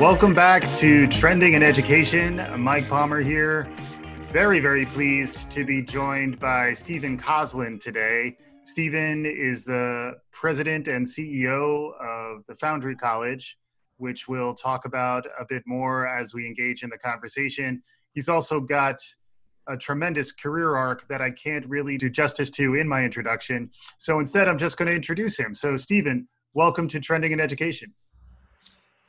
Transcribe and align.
Welcome 0.00 0.34
back 0.34 0.68
to 0.78 1.06
Trending 1.06 1.54
in 1.54 1.62
Education. 1.62 2.44
Mike 2.60 2.88
Palmer 2.88 3.20
here. 3.20 3.68
Very, 4.32 4.58
very 4.58 4.84
pleased 4.86 5.48
to 5.52 5.64
be 5.64 5.82
joined 5.82 6.40
by 6.40 6.72
Stephen 6.72 7.16
Kosslyn 7.16 7.80
today. 7.80 8.36
Stephen 8.64 9.24
is 9.24 9.64
the 9.64 10.14
president 10.32 10.88
and 10.88 11.06
CEO 11.06 11.92
of 12.00 12.44
the 12.46 12.56
Foundry 12.56 12.96
College, 12.96 13.56
which 13.98 14.26
we'll 14.26 14.52
talk 14.52 14.84
about 14.84 15.26
a 15.38 15.44
bit 15.48 15.62
more 15.64 16.08
as 16.08 16.34
we 16.34 16.44
engage 16.44 16.82
in 16.82 16.90
the 16.90 16.98
conversation. 16.98 17.80
He's 18.14 18.28
also 18.28 18.58
got 18.58 18.98
a 19.68 19.76
tremendous 19.76 20.32
career 20.32 20.74
arc 20.74 21.06
that 21.06 21.22
I 21.22 21.30
can't 21.30 21.64
really 21.68 21.98
do 21.98 22.10
justice 22.10 22.50
to 22.50 22.74
in 22.74 22.88
my 22.88 23.04
introduction. 23.04 23.70
So 23.98 24.18
instead, 24.18 24.48
I'm 24.48 24.58
just 24.58 24.76
going 24.76 24.88
to 24.88 24.94
introduce 24.94 25.38
him. 25.38 25.54
So, 25.54 25.76
Stephen, 25.76 26.26
welcome 26.52 26.88
to 26.88 26.98
Trending 26.98 27.30
in 27.30 27.38
Education. 27.38 27.94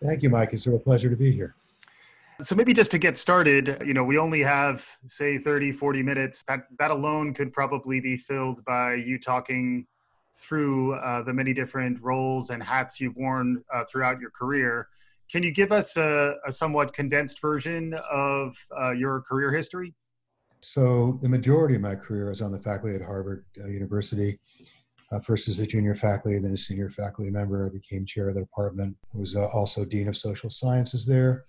Thank 0.06 0.24
you, 0.24 0.30
Mike. 0.30 0.54
It's 0.54 0.68
a 0.68 0.70
real 0.70 0.80
pleasure 0.80 1.10
to 1.10 1.16
be 1.16 1.32
here. 1.32 1.56
So 2.42 2.54
maybe 2.54 2.74
just 2.74 2.92
to 2.92 2.98
get 2.98 3.18
started, 3.18 3.82
you 3.86 3.94
know, 3.94 4.04
we 4.04 4.18
only 4.18 4.42
have 4.42 4.86
say 5.08 5.38
30, 5.38 5.72
40 5.72 6.04
minutes. 6.04 6.44
That 6.48 6.66
that 6.80 6.92
alone 6.92 7.34
could 7.34 7.54
probably 7.54 8.00
be 8.02 8.18
filled 8.18 8.64
by 8.66 8.96
you 8.96 9.18
talking 9.18 9.88
through 10.34 10.96
uh, 10.96 11.24
the 11.24 11.34
many 11.34 11.54
different 11.54 12.02
roles 12.02 12.50
and 12.50 12.62
hats 12.62 13.00
you've 13.00 13.16
worn 13.16 13.64
uh, 13.74 13.86
throughout 13.90 14.20
your 14.20 14.32
career. 14.32 14.90
Can 15.32 15.44
you 15.44 15.52
give 15.52 15.72
us 15.72 15.96
a, 15.96 16.36
a 16.46 16.52
somewhat 16.52 16.94
condensed 16.94 17.42
version 17.42 17.94
of 18.12 18.56
uh, 18.80 18.92
your 18.92 19.22
career 19.22 19.52
history? 19.52 19.94
So 20.60 21.18
the 21.22 21.30
majority 21.30 21.76
of 21.76 21.82
my 21.82 21.96
career 21.96 22.32
is 22.32 22.42
on 22.42 22.52
the 22.52 22.60
faculty 22.60 22.96
at 22.96 23.02
Harvard 23.02 23.46
uh, 23.64 23.68
University. 23.68 24.40
Uh, 25.12 25.20
first 25.20 25.48
as 25.48 25.60
a 25.60 25.68
junior 25.68 25.94
faculty, 25.94 26.40
then 26.40 26.54
a 26.54 26.58
senior 26.58 26.90
faculty 26.90 27.30
member. 27.30 27.66
I 27.66 27.70
became 27.70 28.06
chair 28.06 28.30
of 28.30 28.36
the 28.36 28.42
department. 28.42 28.96
I 29.14 29.18
was 29.18 29.36
uh, 29.36 29.48
also 29.54 29.86
dean 29.86 30.08
of 30.08 30.18
social 30.18 30.50
sciences 30.50 31.06
there. 31.06 31.46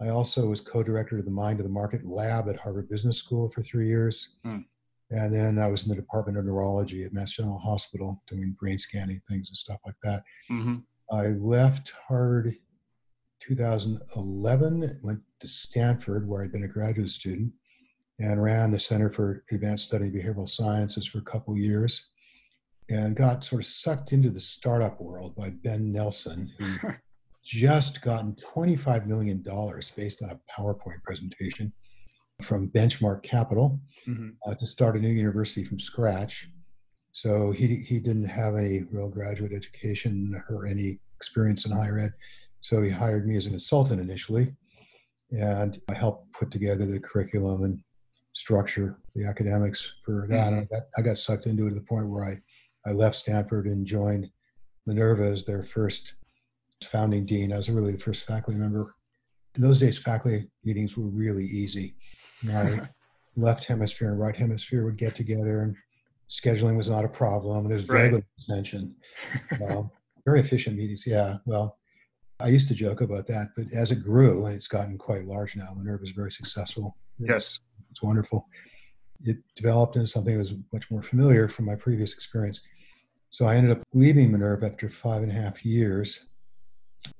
I 0.00 0.08
also 0.08 0.46
was 0.46 0.60
co-director 0.60 1.18
of 1.18 1.24
the 1.24 1.30
Mind 1.30 1.60
of 1.60 1.64
the 1.64 1.72
Market 1.72 2.04
lab 2.04 2.48
at 2.48 2.56
Harvard 2.56 2.88
Business 2.88 3.18
School 3.18 3.50
for 3.50 3.62
three 3.62 3.86
years. 3.86 4.36
Hmm. 4.44 4.60
And 5.10 5.34
then 5.34 5.58
I 5.58 5.66
was 5.66 5.84
in 5.84 5.90
the 5.90 5.96
Department 5.96 6.38
of 6.38 6.44
Neurology 6.44 7.04
at 7.04 7.12
Mass 7.12 7.32
General 7.32 7.58
Hospital 7.58 8.22
doing 8.28 8.56
brain 8.58 8.78
scanning 8.78 9.20
things 9.28 9.48
and 9.48 9.56
stuff 9.56 9.80
like 9.84 9.96
that. 10.02 10.22
Mm-hmm. 10.50 10.76
I 11.12 11.28
left 11.28 11.92
Harvard 12.06 12.54
2011, 13.40 15.00
went 15.02 15.20
to 15.40 15.48
Stanford 15.48 16.28
where 16.28 16.44
I'd 16.44 16.52
been 16.52 16.64
a 16.64 16.68
graduate 16.68 17.10
student 17.10 17.52
and 18.20 18.42
ran 18.42 18.70
the 18.70 18.78
Center 18.78 19.10
for 19.10 19.42
Advanced 19.50 19.88
Study 19.88 20.06
of 20.06 20.12
Behavioral 20.12 20.48
Sciences 20.48 21.06
for 21.06 21.18
a 21.18 21.22
couple 21.22 21.56
years 21.56 22.06
and 22.90 23.14
got 23.14 23.44
sort 23.44 23.62
of 23.62 23.66
sucked 23.66 24.12
into 24.12 24.30
the 24.30 24.40
startup 24.40 25.00
world 25.00 25.34
by 25.36 25.50
Ben 25.50 25.92
Nelson, 25.92 26.52
who 26.58 26.90
just 27.44 28.02
gotten 28.02 28.34
$25 28.34 29.06
million 29.06 29.42
based 29.96 30.22
on 30.22 30.30
a 30.30 30.40
PowerPoint 30.52 31.02
presentation 31.04 31.72
from 32.42 32.68
Benchmark 32.68 33.22
Capital 33.22 33.80
mm-hmm. 34.06 34.30
uh, 34.46 34.54
to 34.54 34.66
start 34.66 34.96
a 34.96 35.00
new 35.00 35.08
university 35.08 35.64
from 35.64 35.78
scratch. 35.78 36.48
So 37.12 37.52
he, 37.52 37.76
he 37.76 38.00
didn't 38.00 38.26
have 38.26 38.56
any 38.56 38.82
real 38.90 39.08
graduate 39.08 39.52
education 39.52 40.42
or 40.50 40.66
any 40.66 40.98
experience 41.16 41.64
in 41.66 41.72
higher 41.72 41.98
ed. 41.98 42.12
So 42.60 42.82
he 42.82 42.90
hired 42.90 43.26
me 43.26 43.36
as 43.36 43.46
a 43.46 43.50
consultant 43.50 44.00
initially. 44.00 44.52
And 45.30 45.80
I 45.88 45.94
helped 45.94 46.32
put 46.32 46.50
together 46.50 46.86
the 46.86 46.98
curriculum 46.98 47.62
and 47.62 47.80
structure 48.32 48.98
the 49.14 49.26
academics 49.26 49.92
for 50.04 50.26
that. 50.28 50.52
Mm-hmm. 50.52 50.60
I, 50.60 50.64
got, 50.64 50.82
I 50.98 51.02
got 51.02 51.18
sucked 51.18 51.46
into 51.46 51.66
it 51.66 51.70
to 51.70 51.74
the 51.74 51.82
point 51.82 52.08
where 52.08 52.24
I, 52.24 52.40
I 52.86 52.92
left 52.92 53.16
Stanford 53.16 53.66
and 53.66 53.86
joined 53.86 54.30
Minerva 54.86 55.24
as 55.24 55.44
their 55.44 55.64
first 55.64 56.14
founding 56.84 57.26
dean. 57.26 57.52
I 57.52 57.56
was 57.56 57.70
really 57.70 57.92
the 57.92 57.98
first 57.98 58.24
faculty 58.26 58.58
member. 58.58 58.94
In 59.56 59.62
those 59.62 59.80
days, 59.80 59.98
faculty 59.98 60.48
meetings 60.64 60.96
were 60.96 61.08
really 61.08 61.44
easy. 61.44 61.96
My 62.42 62.88
left 63.36 63.64
hemisphere 63.64 64.10
and 64.10 64.20
right 64.20 64.36
hemisphere 64.36 64.84
would 64.84 64.96
get 64.96 65.14
together, 65.14 65.62
and 65.62 65.76
scheduling 66.28 66.76
was 66.76 66.88
not 66.88 67.04
a 67.04 67.08
problem. 67.08 67.68
There's 67.68 67.84
very 67.84 68.04
right. 68.04 68.12
little 68.12 68.28
tension. 68.48 68.94
Um, 69.68 69.90
very 70.24 70.40
efficient 70.40 70.76
meetings. 70.76 71.04
Yeah. 71.06 71.38
Well, 71.46 71.76
I 72.38 72.48
used 72.48 72.68
to 72.68 72.74
joke 72.74 73.00
about 73.00 73.26
that, 73.26 73.48
but 73.56 73.66
as 73.74 73.90
it 73.90 74.02
grew, 74.02 74.46
and 74.46 74.54
it's 74.54 74.68
gotten 74.68 74.96
quite 74.96 75.26
large 75.26 75.56
now, 75.56 75.74
Minerva 75.76 76.04
is 76.04 76.10
very 76.10 76.32
successful. 76.32 76.96
Yes. 77.18 77.58
It's 77.90 78.02
wonderful. 78.02 78.46
It 79.24 79.38
developed 79.54 79.96
into 79.96 80.08
something 80.08 80.34
that 80.34 80.38
was 80.38 80.54
much 80.72 80.90
more 80.90 81.02
familiar 81.02 81.48
from 81.48 81.66
my 81.66 81.74
previous 81.74 82.14
experience. 82.14 82.60
So 83.30 83.46
I 83.46 83.56
ended 83.56 83.72
up 83.76 83.82
leaving 83.94 84.32
Minerva 84.32 84.66
after 84.66 84.88
five 84.88 85.22
and 85.22 85.30
a 85.30 85.34
half 85.34 85.64
years 85.64 86.30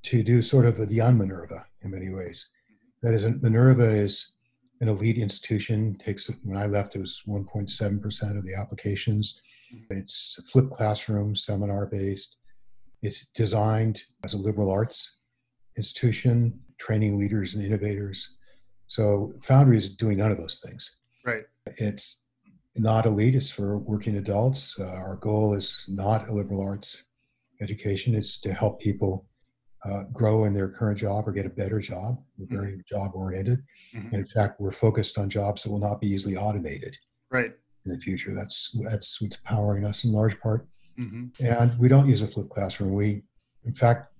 to 0.04 0.22
do 0.22 0.42
sort 0.42 0.66
of 0.66 0.88
the 0.88 1.00
un-Minerva 1.00 1.66
in 1.82 1.90
many 1.90 2.10
ways. 2.10 2.46
That 3.02 3.14
is, 3.14 3.26
Minerva 3.42 3.88
is 3.88 4.32
an 4.80 4.88
elite 4.88 5.18
institution. 5.18 5.96
Takes 5.98 6.30
when 6.42 6.56
I 6.56 6.66
left, 6.66 6.96
it 6.96 7.00
was 7.00 7.22
1.7 7.26 8.02
percent 8.02 8.36
of 8.36 8.44
the 8.44 8.54
applications. 8.54 9.40
It's 9.90 10.36
a 10.38 10.42
flipped 10.42 10.72
classroom, 10.72 11.36
seminar 11.36 11.86
based. 11.86 12.36
It's 13.02 13.26
designed 13.34 14.02
as 14.24 14.34
a 14.34 14.38
liberal 14.38 14.70
arts 14.70 15.16
institution, 15.76 16.58
training 16.78 17.18
leaders 17.18 17.54
and 17.54 17.64
innovators. 17.64 18.36
So 18.88 19.32
Foundry 19.44 19.78
is 19.78 19.88
doing 19.88 20.18
none 20.18 20.32
of 20.32 20.38
those 20.38 20.58
things. 20.58 20.90
Right. 21.24 21.44
It's 21.66 22.20
not 22.76 23.06
elite. 23.06 23.34
It's 23.34 23.50
for 23.50 23.78
working 23.78 24.16
adults. 24.16 24.76
Uh, 24.78 24.84
our 24.84 25.16
goal 25.16 25.54
is 25.54 25.84
not 25.88 26.28
a 26.28 26.32
liberal 26.32 26.62
arts 26.62 27.02
education. 27.60 28.14
It's 28.14 28.40
to 28.40 28.52
help 28.52 28.80
people 28.80 29.26
uh, 29.84 30.04
grow 30.12 30.44
in 30.44 30.52
their 30.52 30.68
current 30.68 30.98
job 30.98 31.26
or 31.26 31.32
get 31.32 31.46
a 31.46 31.50
better 31.50 31.80
job. 31.80 32.22
We're 32.38 32.46
mm-hmm. 32.46 32.56
very 32.56 32.72
mm-hmm. 32.72 32.96
job 32.96 33.12
oriented. 33.14 33.62
Mm-hmm. 33.94 34.06
And 34.08 34.14
in 34.14 34.26
fact, 34.26 34.60
we're 34.60 34.72
focused 34.72 35.18
on 35.18 35.30
jobs 35.30 35.62
that 35.62 35.70
will 35.70 35.78
not 35.78 36.00
be 36.00 36.08
easily 36.08 36.36
automated. 36.36 36.96
Right. 37.30 37.52
In 37.86 37.92
the 37.92 37.98
future, 37.98 38.34
that's 38.34 38.76
that's 38.84 39.22
what's 39.22 39.36
powering 39.36 39.86
us 39.86 40.04
in 40.04 40.12
large 40.12 40.38
part. 40.40 40.66
Mm-hmm. 40.98 41.44
And 41.44 41.78
we 41.78 41.88
don't 41.88 42.08
use 42.08 42.20
a 42.20 42.26
flipped 42.26 42.50
classroom. 42.50 42.92
We, 42.92 43.22
in 43.64 43.74
fact, 43.74 44.12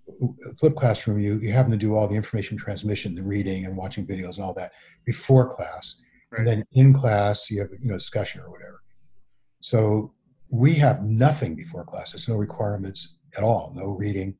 flipped 0.59 0.77
classroom, 0.77 1.21
you 1.21 1.39
you 1.41 1.53
happen 1.53 1.71
to 1.71 1.77
do 1.77 1.95
all 1.95 2.09
the 2.09 2.15
information 2.15 2.57
transmission, 2.57 3.15
the 3.15 3.22
reading 3.22 3.67
and 3.67 3.77
watching 3.77 4.07
videos 4.07 4.37
and 4.37 4.45
all 4.45 4.55
that 4.55 4.72
before 5.05 5.55
class, 5.55 5.97
right. 6.30 6.41
and 6.41 6.48
then 6.48 6.64
in 6.72 6.92
class 6.92 7.50
you 7.50 7.60
have 7.60 7.70
you 7.80 7.88
know 7.88 7.94
discussion 7.94 8.41
or 8.41 8.50
whatever. 8.50 8.82
So 9.60 10.12
we 10.48 10.74
have 10.74 11.04
nothing 11.04 11.54
before 11.54 11.84
class. 11.84 12.12
There's 12.12 12.28
no 12.28 12.36
requirements 12.36 13.18
at 13.36 13.44
all. 13.44 13.72
No 13.76 13.92
reading 13.92 14.36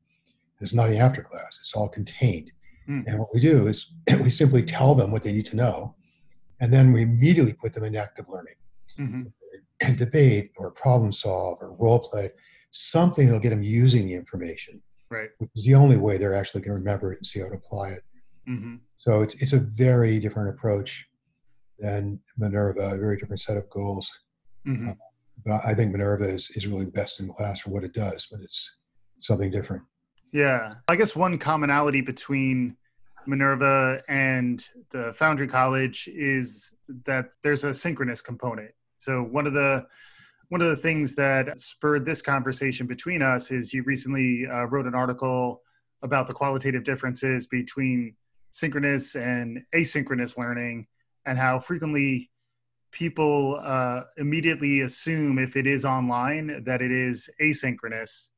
there's 0.61 0.73
nothing 0.75 0.99
after 0.99 1.23
class. 1.23 1.57
It's 1.59 1.73
all 1.73 1.89
contained. 1.89 2.51
Mm. 2.87 3.03
And 3.07 3.19
what 3.19 3.33
we 3.33 3.39
do 3.41 3.67
is 3.67 3.93
we 4.21 4.29
simply 4.29 4.61
tell 4.61 4.93
them 4.93 5.11
what 5.11 5.23
they 5.23 5.33
need 5.33 5.47
to 5.47 5.55
know, 5.55 5.95
and 6.61 6.71
then 6.71 6.93
we 6.93 7.01
immediately 7.01 7.51
put 7.51 7.73
them 7.73 7.83
in 7.83 7.95
active 7.97 8.29
learning. 8.29 8.55
Mm-hmm. 8.97 9.21
And 9.83 9.97
debate 9.97 10.51
or 10.57 10.69
problem 10.69 11.11
solve 11.11 11.57
or 11.59 11.73
role 11.73 11.97
play, 11.97 12.29
something 12.69 13.25
that'll 13.25 13.41
get 13.41 13.49
them 13.49 13.63
using 13.63 14.05
the 14.05 14.13
information. 14.13 14.79
Right. 15.09 15.29
Which 15.39 15.49
is 15.55 15.65
the 15.65 15.73
only 15.73 15.97
way 15.97 16.19
they're 16.19 16.35
actually 16.35 16.61
going 16.61 16.75
to 16.75 16.79
remember 16.79 17.11
it 17.11 17.17
and 17.17 17.25
see 17.25 17.39
how 17.39 17.47
to 17.47 17.55
apply 17.55 17.93
it. 17.93 18.03
Mm-hmm. 18.47 18.75
So 18.97 19.23
it's, 19.23 19.33
it's 19.41 19.53
a 19.53 19.59
very 19.59 20.19
different 20.19 20.49
approach 20.49 21.07
than 21.81 22.19
Minerva, 22.37 22.93
a 22.93 22.97
very 22.97 23.17
different 23.17 23.41
set 23.41 23.57
of 23.57 23.69
goals. 23.69 24.09
Mm-hmm. 24.65 24.89
Uh, 24.89 24.93
but 25.45 25.61
I 25.65 25.73
think 25.73 25.91
Minerva 25.91 26.25
is, 26.25 26.51
is 26.51 26.67
really 26.67 26.85
the 26.85 26.91
best 26.91 27.19
in 27.19 27.27
class 27.33 27.61
for 27.61 27.71
what 27.71 27.83
it 27.83 27.93
does, 27.93 28.27
but 28.31 28.41
it's 28.41 28.77
something 29.19 29.49
different. 29.49 29.83
Yeah. 30.31 30.75
I 30.87 30.95
guess 30.95 31.15
one 31.15 31.37
commonality 31.37 32.01
between 32.01 32.77
Minerva 33.27 34.01
and 34.07 34.65
the 34.91 35.13
Foundry 35.13 35.47
College 35.47 36.09
is 36.13 36.73
that 37.05 37.29
there's 37.43 37.63
a 37.63 37.73
synchronous 37.73 38.21
component. 38.21 38.71
So 38.97 39.23
one 39.23 39.47
of 39.47 39.53
the 39.53 39.85
one 40.49 40.61
of 40.61 40.67
the 40.67 40.75
things 40.75 41.15
that 41.15 41.59
spurred 41.59 42.03
this 42.03 42.21
conversation 42.21 42.85
between 42.85 43.21
us 43.21 43.51
is 43.51 43.73
you 43.73 43.83
recently 43.83 44.45
uh, 44.45 44.65
wrote 44.65 44.85
an 44.85 44.93
article 44.93 45.61
about 46.03 46.27
the 46.27 46.33
qualitative 46.33 46.83
differences 46.83 47.47
between 47.47 48.15
synchronous 48.49 49.15
and 49.15 49.63
asynchronous 49.73 50.37
learning 50.37 50.87
and 51.25 51.37
how 51.37 51.59
frequently 51.59 52.29
people 52.91 53.59
uh, 53.63 54.01
immediately 54.17 54.81
assume 54.81 55.39
if 55.39 55.55
it 55.55 55.65
is 55.65 55.85
online 55.85 56.63
that 56.65 56.81
it 56.81 56.91
is 56.91 57.29
asynchronous 57.41 58.31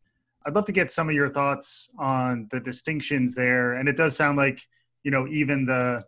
I'd 0.45 0.55
love 0.55 0.65
to 0.65 0.71
get 0.71 0.91
some 0.91 1.07
of 1.07 1.15
your 1.15 1.29
thoughts 1.29 1.89
on 1.97 2.47
the 2.51 2.59
distinctions 2.59 3.35
there. 3.35 3.73
And 3.73 3.87
it 3.87 3.95
does 3.95 4.15
sound 4.15 4.37
like, 4.37 4.59
you 5.03 5.11
know, 5.11 5.27
even 5.27 5.65
the 5.65 6.03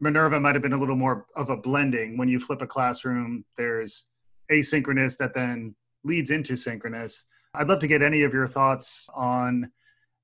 Minerva 0.00 0.40
might 0.40 0.56
have 0.56 0.62
been 0.62 0.72
a 0.72 0.78
little 0.78 0.96
more 0.96 1.26
of 1.36 1.50
a 1.50 1.56
blending. 1.56 2.18
When 2.18 2.28
you 2.28 2.40
flip 2.40 2.62
a 2.62 2.66
classroom, 2.66 3.44
there's 3.56 4.06
asynchronous 4.50 5.16
that 5.18 5.34
then 5.34 5.74
leads 6.02 6.30
into 6.30 6.56
synchronous. 6.56 7.24
I'd 7.54 7.68
love 7.68 7.78
to 7.80 7.86
get 7.86 8.02
any 8.02 8.22
of 8.22 8.34
your 8.34 8.48
thoughts 8.48 9.08
on 9.14 9.70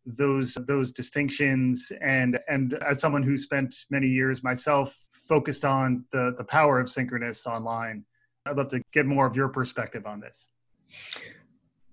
those 0.07 0.57
those 0.67 0.93
distinctions 0.93 1.93
and 2.01 2.39
and 2.49 2.75
as 2.89 3.01
someone 3.01 3.23
who 3.23 3.37
spent 3.37 3.75
many 3.91 4.07
years 4.07 4.43
myself 4.43 4.99
focused 5.13 5.65
on 5.65 6.05
the 6.11 6.35
the 6.39 6.45
power 6.45 6.81
of 6.81 6.89
synchronous 6.89 7.47
online 7.47 8.05
i'd 8.47 8.57
love 8.57 8.69
to 8.69 8.81
get 8.93 9.05
more 9.05 9.27
of 9.27 9.37
your 9.37 9.49
perspective 9.49 10.07
on 10.07 10.21
this 10.21 10.49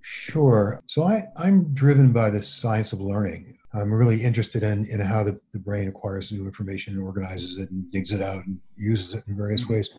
Sure. 0.09 0.81
So 0.87 1.03
I, 1.03 1.23
I'm 1.35 1.73
driven 1.73 2.13
by 2.13 2.29
the 2.29 2.41
science 2.41 2.93
of 2.93 3.01
learning. 3.01 3.57
I'm 3.73 3.93
really 3.93 4.23
interested 4.23 4.63
in, 4.63 4.85
in 4.85 5.01
how 5.01 5.21
the, 5.21 5.37
the 5.51 5.59
brain 5.59 5.89
acquires 5.89 6.31
new 6.31 6.45
information 6.45 6.93
and 6.93 7.03
organizes 7.03 7.57
it 7.57 7.69
and 7.71 7.91
digs 7.91 8.13
it 8.13 8.21
out 8.21 8.45
and 8.45 8.57
uses 8.77 9.15
it 9.15 9.25
in 9.27 9.35
various 9.35 9.63
mm-hmm. 9.63 9.73
ways. 9.73 9.89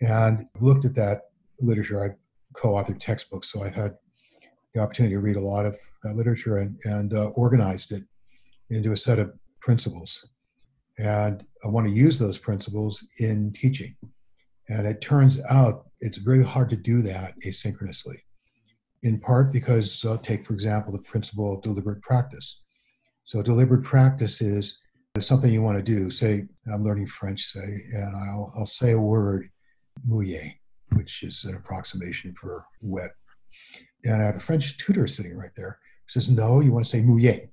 And 0.00 0.48
looked 0.60 0.84
at 0.84 0.96
that 0.96 1.30
literature. 1.60 2.04
I 2.04 2.08
co-authored 2.58 2.98
textbooks, 2.98 3.52
so 3.52 3.62
I've 3.62 3.76
had 3.76 3.94
the 4.74 4.80
opportunity 4.80 5.14
to 5.14 5.20
read 5.20 5.36
a 5.36 5.40
lot 5.40 5.66
of 5.66 5.76
that 6.02 6.16
literature 6.16 6.56
and, 6.56 6.78
and 6.84 7.14
uh, 7.14 7.26
organized 7.34 7.92
it 7.92 8.04
into 8.70 8.92
a 8.92 8.96
set 8.96 9.18
of 9.18 9.32
principles. 9.60 10.24
And 10.98 11.44
I 11.64 11.68
want 11.68 11.86
to 11.86 11.92
use 11.92 12.18
those 12.18 12.38
principles 12.38 13.06
in 13.18 13.52
teaching. 13.52 13.94
And 14.68 14.86
it 14.86 15.00
turns 15.00 15.40
out 15.50 15.86
it's 16.00 16.18
very 16.18 16.42
hard 16.42 16.70
to 16.70 16.76
do 16.76 17.02
that 17.02 17.34
asynchronously, 17.44 18.16
in 19.02 19.18
part 19.18 19.52
because, 19.52 20.04
uh, 20.04 20.16
take 20.18 20.46
for 20.46 20.54
example, 20.54 20.92
the 20.92 21.00
principle 21.00 21.54
of 21.54 21.62
deliberate 21.62 22.02
practice. 22.02 22.62
So, 23.24 23.42
deliberate 23.42 23.84
practice 23.84 24.40
is 24.40 24.78
something 25.20 25.52
you 25.52 25.62
want 25.62 25.78
to 25.78 25.84
do. 25.84 26.10
Say, 26.10 26.44
I'm 26.72 26.82
learning 26.82 27.06
French, 27.06 27.42
say, 27.42 27.60
and 27.92 28.16
I'll, 28.16 28.52
I'll 28.56 28.66
say 28.66 28.92
a 28.92 28.98
word, 28.98 29.48
mouillé, 30.08 30.54
which 30.94 31.22
is 31.22 31.44
an 31.44 31.54
approximation 31.54 32.34
for 32.40 32.64
wet. 32.80 33.10
And 34.04 34.22
I 34.22 34.26
have 34.26 34.36
a 34.36 34.40
French 34.40 34.76
tutor 34.78 35.06
sitting 35.06 35.36
right 35.36 35.54
there 35.56 35.78
who 36.06 36.10
says, 36.10 36.28
No, 36.28 36.60
you 36.60 36.72
want 36.72 36.84
to 36.84 36.90
say 36.90 37.02
mouillé. 37.02 37.48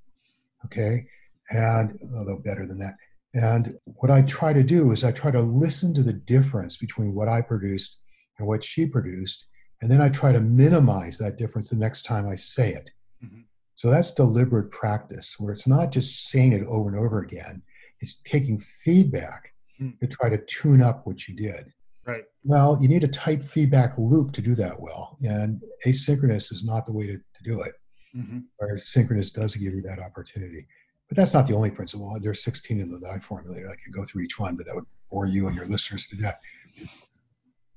Okay. 0.66 1.06
And 1.52 1.98
although 2.16 2.38
better 2.38 2.66
than 2.66 2.80
that. 2.80 2.96
And 3.34 3.78
what 3.86 4.12
I 4.12 4.24
try 4.24 4.54
to 4.54 4.64
do 4.64 4.92
is 4.92 5.04
I 5.04 5.12
try 5.12 5.32
to 5.32 5.42
listen 5.42 5.94
to 5.94 6.04
the 6.04 6.14
difference 6.14 6.78
between 6.78 7.14
what 7.14 7.28
I 7.28 7.42
produced 7.42 7.98
and 8.38 8.48
what 8.48 8.64
she 8.64 8.86
produced. 8.86 9.46
And 9.82 9.90
then 9.90 10.02
I 10.02 10.10
try 10.10 10.32
to 10.32 10.40
minimize 10.40 11.18
that 11.20 11.38
difference 11.38 11.70
the 11.70 11.78
next 11.78 12.04
time 12.04 12.28
I 12.28 12.36
say 12.36 12.74
it. 12.74 12.90
Mm-hmm. 13.24 13.42
So 13.76 13.90
that's 13.90 14.12
deliberate 14.12 14.72
practice 14.72 15.36
where 15.40 15.54
it's 15.54 15.68
not 15.68 15.92
just 15.92 16.30
saying 16.30 16.54
it 16.54 16.66
over 16.66 16.90
and 16.90 17.00
over 17.00 17.20
again, 17.20 17.62
it's 18.02 18.18
taking 18.26 18.60
feedback 18.60 19.54
mm-hmm. 19.80 19.98
to 20.02 20.08
try 20.08 20.30
to 20.30 20.38
tune 20.46 20.82
up 20.82 21.06
what 21.06 21.28
you 21.28 21.36
did. 21.36 21.72
Right. 22.06 22.24
Well, 22.44 22.78
you 22.82 22.88
need 22.88 23.04
a 23.04 23.08
tight 23.08 23.44
feedback 23.44 23.94
loop 23.98 24.32
to 24.34 24.42
do 24.42 24.56
that 24.56 24.80
well. 24.80 25.18
And 25.22 25.62
asynchronous 25.86 26.52
is 26.52 26.64
not 26.64 26.86
the 26.86 26.94
way 26.94 27.06
to, 27.06 27.18
to 27.18 27.44
do 27.44 27.62
it. 27.62 27.74
Mm-hmm. 28.16 28.40
Whereas 28.58 28.88
synchronous 28.90 29.30
does 29.30 29.56
give 29.56 29.74
you 29.74 29.82
that 29.84 30.00
opportunity. 30.00 30.68
But 31.08 31.18
that's 31.18 31.34
not 31.34 31.48
the 31.48 31.56
only 31.56 31.72
principle. 31.72 32.16
There's 32.20 32.44
16 32.44 32.82
of 32.82 32.90
them 32.90 33.02
that 33.02 33.12
I 33.12 33.20
formulated. 33.20 33.70
I 33.70 33.76
could 33.76 33.94
go 33.94 34.06
through 34.06 34.24
each 34.24 34.40
one, 34.40 34.56
but 34.56 34.66
that 34.66 34.76
would 34.76 34.86
bore 35.12 35.26
you 35.26 35.48
and 35.48 35.56
your 35.56 35.66
listeners 35.66 36.06
to 36.08 36.16
death. 36.16 36.40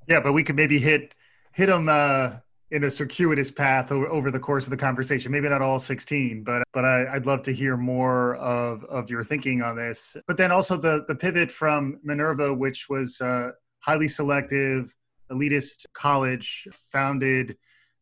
Yeah, 0.08 0.20
but 0.20 0.32
we 0.32 0.44
could 0.44 0.56
maybe 0.56 0.78
hit 0.78 1.14
hit 1.52 1.66
them 1.66 1.88
uh, 1.88 2.32
in 2.70 2.84
a 2.84 2.90
circuitous 2.90 3.50
path 3.50 3.92
over, 3.92 4.06
over 4.08 4.30
the 4.30 4.38
course 4.38 4.64
of 4.64 4.70
the 4.70 4.76
conversation. 4.76 5.30
Maybe 5.30 5.48
not 5.48 5.62
all 5.62 5.78
16, 5.78 6.42
but 6.42 6.62
but 6.72 6.84
I, 6.84 7.12
would 7.14 7.26
love 7.26 7.42
to 7.44 7.52
hear 7.52 7.76
more 7.76 8.36
of 8.36 8.84
of 8.84 9.10
your 9.10 9.24
thinking 9.24 9.62
on 9.62 9.76
this. 9.76 10.16
But 10.26 10.36
then 10.36 10.52
also 10.52 10.76
the 10.76 11.04
the 11.08 11.14
pivot 11.14 11.52
from 11.52 12.00
Minerva, 12.02 12.52
which 12.52 12.88
was 12.88 13.20
uh, 13.20 13.52
highly 13.82 14.08
selective, 14.08 14.94
elitist 15.30 15.86
college 15.92 16.66
founded 16.90 17.56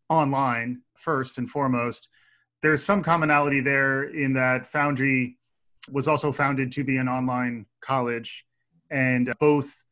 online 0.09 0.83
first 0.97 1.39
and 1.39 1.49
foremost 1.51 2.09
there's 2.63 2.85
some 2.85 3.03
commonality 3.03 3.61
there 3.61 4.05
in 4.05 4.35
that 4.35 4.71
Foundry 4.73 5.39
was 5.91 6.09
also 6.09 6.31
founded 6.31 6.71
to 6.73 6.85
be 6.85 6.99
an 6.99 7.09
online 7.09 7.67
college, 7.81 8.45
and 8.91 9.33
both 9.41 9.85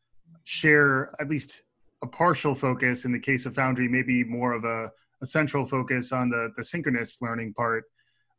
share 0.44 1.14
at 1.18 1.28
least 1.28 1.62
a 2.02 2.06
partial 2.06 2.54
focus. 2.54 3.04
In 3.04 3.12
the 3.12 3.18
case 3.18 3.46
of 3.46 3.54
Foundry, 3.54 3.88
maybe 3.88 4.22
more 4.22 4.52
of 4.52 4.64
a, 4.64 4.90
a 5.22 5.26
central 5.26 5.64
focus 5.64 6.12
on 6.12 6.28
the, 6.28 6.52
the 6.56 6.64
synchronous 6.64 7.22
learning 7.22 7.54
part. 7.54 7.84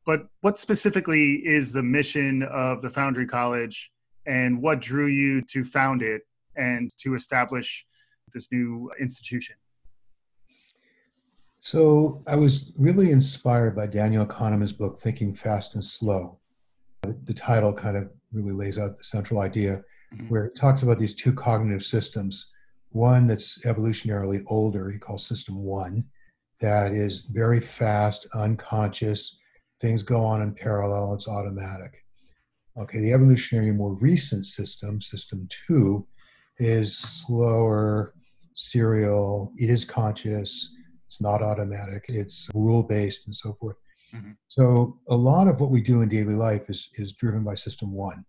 But 0.06 0.28
what 0.42 0.57
specifically 0.60 1.36
is 1.45 1.74
the 1.74 1.84
mission 1.84 2.44
of 2.44 2.81
the 2.81 2.90
Foundry 2.90 3.25
College, 3.25 3.92
and 4.25 4.62
what 4.62 4.80
drew 4.80 5.07
you 5.07 5.42
to 5.54 5.66
found 5.66 6.02
it 6.04 6.22
and 6.56 6.92
to 7.01 7.16
establish 7.16 7.86
this 8.34 8.51
new 8.51 8.92
institution? 9.00 9.56
So 11.62 12.24
I 12.25 12.36
was 12.36 12.72
really 12.78 13.12
inspired 13.12 13.75
by 13.75 13.88
Daniel 13.88 14.25
Kahneman's 14.25 14.74
book, 14.74 14.98
Thinking 14.98 15.34
Fast 15.34 15.75
and 15.75 15.84
Slow. 15.84 16.40
The, 17.01 17.19
the 17.25 17.34
title 17.34 17.74
kind 17.74 17.98
of 17.98 18.10
really 18.31 18.54
lays 18.54 18.78
out 18.78 18.98
the 18.98 19.04
central 19.04 19.42
idea 19.42 19.84
mm-hmm. 20.13 20.28
where 20.28 20.46
it 20.46 20.56
talks 20.56 20.84
about 20.84 21.00
these 21.00 21.16
two 21.16 21.34
cognitive 21.34 21.84
systems. 21.84 22.48
One 22.92 23.28
that's 23.28 23.66
evolutionarily 23.66 24.42
older, 24.48 24.90
he 24.90 24.98
calls 24.98 25.28
system 25.28 25.63
one, 25.63 26.06
that 26.60 26.92
is 26.92 27.22
very 27.31 27.60
fast, 27.60 28.28
unconscious, 28.36 29.38
things 29.80 30.04
go 30.04 30.25
on 30.25 30.42
in 30.42 30.54
parallel, 30.54 31.13
it's 31.13 31.28
automatic. 31.28 32.06
Okay, 32.78 33.00
the 33.00 33.13
evolutionary 33.13 33.72
more 33.72 33.94
recent 33.95 34.45
system, 34.45 35.02
system 35.02 35.48
two, 35.68 36.06
is 36.59 36.97
slower, 36.97 38.13
serial, 38.53 39.53
it 39.57 39.69
is 39.69 39.85
conscious, 39.85 40.73
it's 41.07 41.21
not 41.21 41.41
automatic. 41.41 42.06
It's 42.07 42.50
rule 42.53 42.83
based 42.83 43.25
and 43.25 43.35
so 43.35 43.53
forth. 43.59 43.77
Mm-hmm. 44.13 44.31
So 44.47 45.00
a 45.09 45.15
lot 45.15 45.47
of 45.47 45.59
what 45.59 45.71
we 45.71 45.81
do 45.81 46.01
in 46.01 46.09
daily 46.09 46.35
life 46.35 46.69
is 46.69 46.89
is 46.95 47.13
driven 47.13 47.44
by 47.44 47.56
system 47.56 47.91
one. 47.94 48.25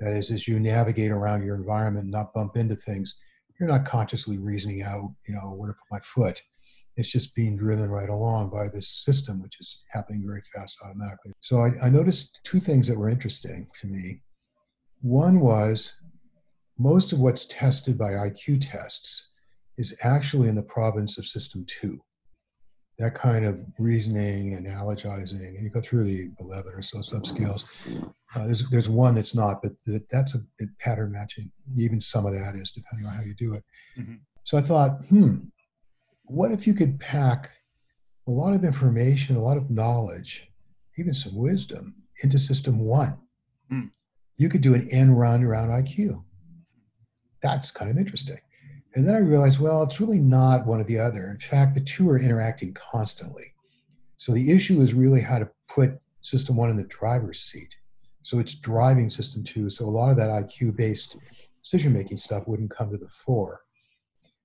That 0.00 0.12
is, 0.12 0.30
as 0.30 0.46
you 0.48 0.58
navigate 0.60 1.10
around 1.10 1.44
your 1.44 1.56
environment, 1.56 2.08
not 2.08 2.32
bump 2.32 2.56
into 2.56 2.76
things, 2.76 3.16
you're 3.58 3.68
not 3.68 3.84
consciously 3.84 4.38
reasoning 4.38 4.82
out, 4.82 5.12
you 5.26 5.34
know, 5.34 5.52
where 5.56 5.70
to 5.70 5.74
put 5.74 5.90
my 5.90 6.00
foot. 6.00 6.40
It's 6.96 7.10
just 7.10 7.34
being 7.34 7.56
driven 7.56 7.90
right 7.90 8.08
along 8.08 8.50
by 8.50 8.68
this 8.68 8.88
system, 8.88 9.40
which 9.40 9.60
is 9.60 9.82
happening 9.92 10.24
very 10.26 10.42
fast 10.54 10.76
automatically. 10.84 11.32
So 11.40 11.60
I, 11.60 11.70
I 11.84 11.88
noticed 11.88 12.40
two 12.44 12.58
things 12.58 12.88
that 12.88 12.98
were 12.98 13.08
interesting 13.08 13.68
to 13.80 13.86
me. 13.86 14.22
One 15.00 15.38
was 15.38 15.92
most 16.78 17.12
of 17.12 17.18
what's 17.18 17.44
tested 17.46 17.98
by 17.98 18.12
IQ 18.12 18.60
tests 18.60 19.30
is 19.76 19.98
actually 20.02 20.48
in 20.48 20.54
the 20.54 20.62
province 20.62 21.18
of 21.18 21.26
system 21.26 21.64
two 21.66 22.00
that 22.98 23.14
kind 23.14 23.44
of 23.44 23.60
reasoning, 23.78 24.60
analogizing, 24.64 25.56
and 25.56 25.62
you 25.62 25.70
go 25.70 25.80
through 25.80 26.02
the 26.02 26.30
11 26.40 26.72
or 26.74 26.82
so 26.82 26.98
subscales. 26.98 27.62
Uh, 28.34 28.44
there's, 28.44 28.68
there's 28.70 28.88
one 28.88 29.14
that's 29.14 29.34
not, 29.34 29.62
but 29.62 29.72
that's 30.10 30.34
a, 30.34 30.38
pattern 30.80 31.12
matching. 31.12 31.50
Even 31.76 32.00
some 32.00 32.26
of 32.26 32.32
that 32.32 32.56
is, 32.56 32.72
depending 32.72 33.06
on 33.06 33.14
how 33.14 33.22
you 33.22 33.34
do 33.34 33.54
it. 33.54 33.62
Mm-hmm. 33.98 34.16
So 34.42 34.58
I 34.58 34.62
thought, 34.62 35.02
hmm, 35.08 35.36
what 36.24 36.50
if 36.50 36.66
you 36.66 36.74
could 36.74 36.98
pack 36.98 37.50
a 38.26 38.30
lot 38.30 38.52
of 38.52 38.64
information, 38.64 39.36
a 39.36 39.42
lot 39.42 39.56
of 39.56 39.70
knowledge, 39.70 40.48
even 40.98 41.14
some 41.14 41.36
wisdom 41.36 41.94
into 42.24 42.38
system 42.38 42.80
one? 42.80 43.16
Mm. 43.72 43.90
You 44.36 44.48
could 44.48 44.60
do 44.60 44.74
an 44.74 44.88
end 44.90 45.18
run 45.18 45.44
around 45.44 45.68
IQ. 45.68 46.24
That's 47.42 47.70
kind 47.70 47.90
of 47.90 47.96
interesting. 47.96 48.38
And 48.94 49.06
then 49.06 49.14
I 49.14 49.18
realized, 49.18 49.60
well, 49.60 49.82
it's 49.82 50.00
really 50.00 50.18
not 50.18 50.66
one 50.66 50.80
or 50.80 50.84
the 50.84 50.98
other. 50.98 51.28
In 51.28 51.38
fact, 51.38 51.74
the 51.74 51.80
two 51.80 52.08
are 52.10 52.18
interacting 52.18 52.74
constantly. 52.74 53.54
So 54.16 54.32
the 54.32 54.50
issue 54.50 54.80
is 54.80 54.94
really 54.94 55.20
how 55.20 55.38
to 55.38 55.48
put 55.68 55.98
system 56.22 56.56
one 56.56 56.70
in 56.70 56.76
the 56.76 56.84
driver's 56.84 57.40
seat. 57.40 57.76
So 58.22 58.38
it's 58.38 58.54
driving 58.54 59.10
system 59.10 59.44
two. 59.44 59.70
So 59.70 59.86
a 59.86 59.90
lot 59.90 60.10
of 60.10 60.16
that 60.16 60.30
IQ 60.30 60.76
based 60.76 61.16
decision 61.62 61.92
making 61.92 62.16
stuff 62.16 62.48
wouldn't 62.48 62.70
come 62.70 62.90
to 62.90 62.98
the 62.98 63.08
fore. 63.08 63.60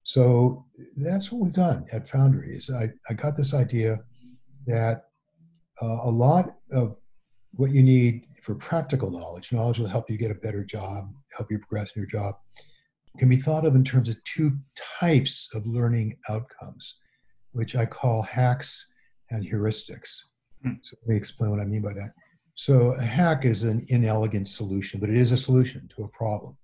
So 0.04 0.66
that's 0.98 1.32
what 1.32 1.42
we've 1.42 1.54
done 1.54 1.86
at 1.94 2.08
Foundries. 2.10 2.70
I, 2.70 2.90
I 3.10 3.14
got 3.14 3.38
this 3.38 3.54
idea 3.54 4.00
that 4.68 5.06
uh, 5.82 5.98
a 6.04 6.10
lot 6.10 6.56
of 6.72 7.00
what 7.54 7.72
you 7.72 7.84
need 7.84 8.28
for 8.42 8.56
practical 8.56 9.10
knowledge, 9.10 9.54
knowledge 9.54 9.80
will 9.80 9.88
help 9.88 10.10
you 10.10 10.18
get 10.18 10.32
a 10.32 10.36
better 10.36 10.64
job, 10.64 11.14
help 11.36 11.50
you 11.50 11.60
progress 11.60 11.92
in 11.96 12.02
your 12.02 12.10
job, 12.10 12.36
can 13.18 13.30
be 13.30 13.38
thought 13.38 13.66
of 13.66 13.76
in 13.76 13.84
terms 13.84 14.10
of 14.10 14.24
two 14.24 14.52
types 15.00 15.50
of 15.54 15.66
learning 15.68 16.18
outcomes, 16.30 16.96
which 17.52 17.76
I 17.76 17.86
call 17.86 18.22
hacks 18.22 18.88
and 19.30 19.46
heuristics. 19.46 20.20
Hmm. 20.64 20.74
So 20.82 20.98
let 21.02 21.10
me 21.10 21.18
explain 21.18 21.52
what 21.52 21.60
I 21.60 21.66
mean 21.66 21.82
by 21.82 21.94
that. 21.94 22.14
So 22.56 22.94
a 22.94 23.04
hack 23.04 23.46
is 23.46 23.64
an 23.64 23.86
inelegant 23.90 24.48
solution, 24.48 25.00
but 25.00 25.10
it 25.10 25.18
is 25.18 25.32
a 25.32 25.38
solution 25.38 25.90
to 25.96 26.04
a 26.04 26.08
problem. 26.10 26.58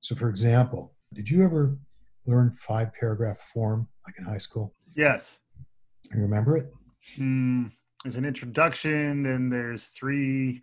So 0.00 0.14
for 0.14 0.28
example, 0.28 0.94
did 1.14 1.28
you 1.28 1.44
ever 1.44 1.76
learn 2.26 2.52
five 2.54 2.92
paragraph 2.92 3.38
form 3.52 3.88
like 4.06 4.18
in 4.18 4.24
high 4.24 4.38
school? 4.38 4.74
Yes. 4.96 5.38
You 6.14 6.22
remember 6.22 6.56
it? 6.56 6.72
Mm, 7.16 7.70
there's 8.02 8.16
an 8.16 8.24
introduction, 8.24 9.22
then 9.22 9.48
there's 9.48 9.90
three 9.90 10.62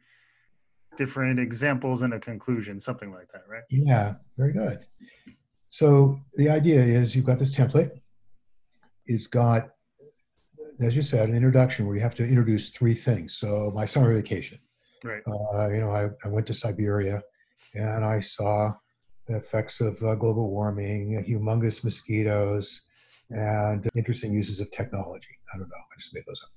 different 0.97 1.39
examples 1.39 2.01
and 2.01 2.13
a 2.13 2.19
conclusion, 2.19 2.79
something 2.79 3.11
like 3.11 3.31
that, 3.33 3.43
right? 3.49 3.63
Yeah, 3.69 4.15
very 4.37 4.53
good. 4.53 4.85
So 5.69 6.19
the 6.35 6.49
idea 6.49 6.81
is 6.81 7.15
you've 7.15 7.25
got 7.25 7.39
this 7.39 7.55
template. 7.55 7.91
It's 9.05 9.27
got, 9.27 9.69
as 10.81 10.95
you 10.95 11.01
said, 11.01 11.29
an 11.29 11.35
introduction 11.35 11.85
where 11.85 11.95
you 11.95 12.01
have 12.01 12.15
to 12.15 12.23
introduce 12.23 12.71
three 12.71 12.93
things. 12.93 13.35
So 13.35 13.71
my 13.75 13.85
summer 13.85 14.13
vacation. 14.13 14.59
Right. 15.03 15.21
Uh, 15.27 15.69
you 15.69 15.79
know, 15.79 15.91
I, 15.91 16.09
I 16.23 16.29
went 16.29 16.47
to 16.47 16.53
Siberia 16.53 17.21
and 17.73 18.03
I 18.03 18.19
saw 18.19 18.73
the 19.27 19.35
effects 19.37 19.81
of 19.81 20.01
uh, 20.03 20.15
global 20.15 20.49
warming, 20.49 21.23
humongous 21.27 21.83
mosquitoes, 21.83 22.83
and 23.29 23.87
interesting 23.95 24.33
uses 24.33 24.59
of 24.59 24.71
technology. 24.71 25.27
I 25.53 25.57
don't 25.57 25.67
know. 25.67 25.75
I 25.75 25.99
just 25.99 26.13
made 26.13 26.23
those 26.27 26.41
up. 26.43 26.51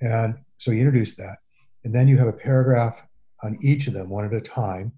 And 0.00 0.34
so 0.56 0.70
you 0.70 0.78
introduce 0.78 1.16
that. 1.16 1.38
And 1.84 1.94
then 1.94 2.08
you 2.08 2.18
have 2.18 2.28
a 2.28 2.32
paragraph 2.32 3.06
on 3.42 3.58
each 3.62 3.86
of 3.86 3.94
them 3.94 4.08
one 4.08 4.24
at 4.24 4.34
a 4.34 4.40
time, 4.40 4.92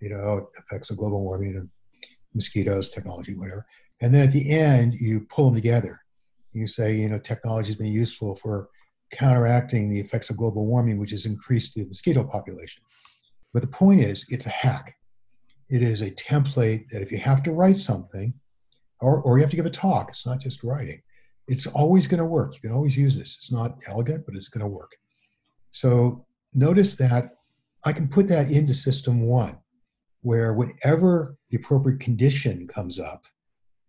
you 0.00 0.10
know, 0.10 0.48
effects 0.58 0.90
of 0.90 0.96
global 0.96 1.22
warming 1.22 1.56
and 1.56 1.68
mosquitoes, 2.34 2.88
technology, 2.88 3.34
whatever. 3.34 3.64
And 4.00 4.12
then 4.12 4.22
at 4.22 4.32
the 4.32 4.50
end, 4.50 4.94
you 4.94 5.20
pull 5.30 5.46
them 5.46 5.54
together. 5.54 6.00
You 6.52 6.66
say, 6.66 6.94
you 6.94 7.08
know, 7.08 7.18
technology 7.18 7.68
has 7.68 7.76
been 7.76 7.86
useful 7.86 8.34
for 8.34 8.68
counteracting 9.12 9.88
the 9.88 10.00
effects 10.00 10.30
of 10.30 10.36
global 10.36 10.66
warming, 10.66 10.98
which 10.98 11.10
has 11.12 11.26
increased 11.26 11.74
the 11.74 11.84
mosquito 11.86 12.24
population. 12.24 12.82
But 13.52 13.62
the 13.62 13.68
point 13.68 14.00
is, 14.00 14.24
it's 14.28 14.46
a 14.46 14.50
hack. 14.50 14.96
It 15.70 15.82
is 15.82 16.02
a 16.02 16.10
template 16.10 16.88
that 16.88 17.02
if 17.02 17.10
you 17.10 17.18
have 17.18 17.42
to 17.44 17.52
write 17.52 17.76
something, 17.76 18.34
or, 19.00 19.20
or 19.22 19.36
you 19.36 19.42
have 19.42 19.50
to 19.50 19.56
give 19.56 19.66
a 19.66 19.70
talk, 19.70 20.08
it's 20.10 20.26
not 20.26 20.40
just 20.40 20.62
writing, 20.62 21.00
it's 21.46 21.66
always 21.66 22.06
going 22.06 22.18
to 22.18 22.24
work. 22.24 22.54
You 22.54 22.60
can 22.60 22.72
always 22.72 22.96
use 22.96 23.16
this. 23.16 23.36
It's 23.36 23.52
not 23.52 23.78
elegant, 23.86 24.24
but 24.26 24.34
it's 24.34 24.48
going 24.48 24.62
to 24.62 24.68
work. 24.68 24.92
So 25.70 26.26
notice 26.52 26.96
that 26.96 27.36
I 27.84 27.92
can 27.92 28.08
put 28.08 28.28
that 28.28 28.50
into 28.50 28.72
system 28.74 29.22
one, 29.22 29.58
where 30.22 30.54
whenever 30.54 31.36
the 31.50 31.58
appropriate 31.58 32.00
condition 32.00 32.66
comes 32.66 32.98
up, 32.98 33.24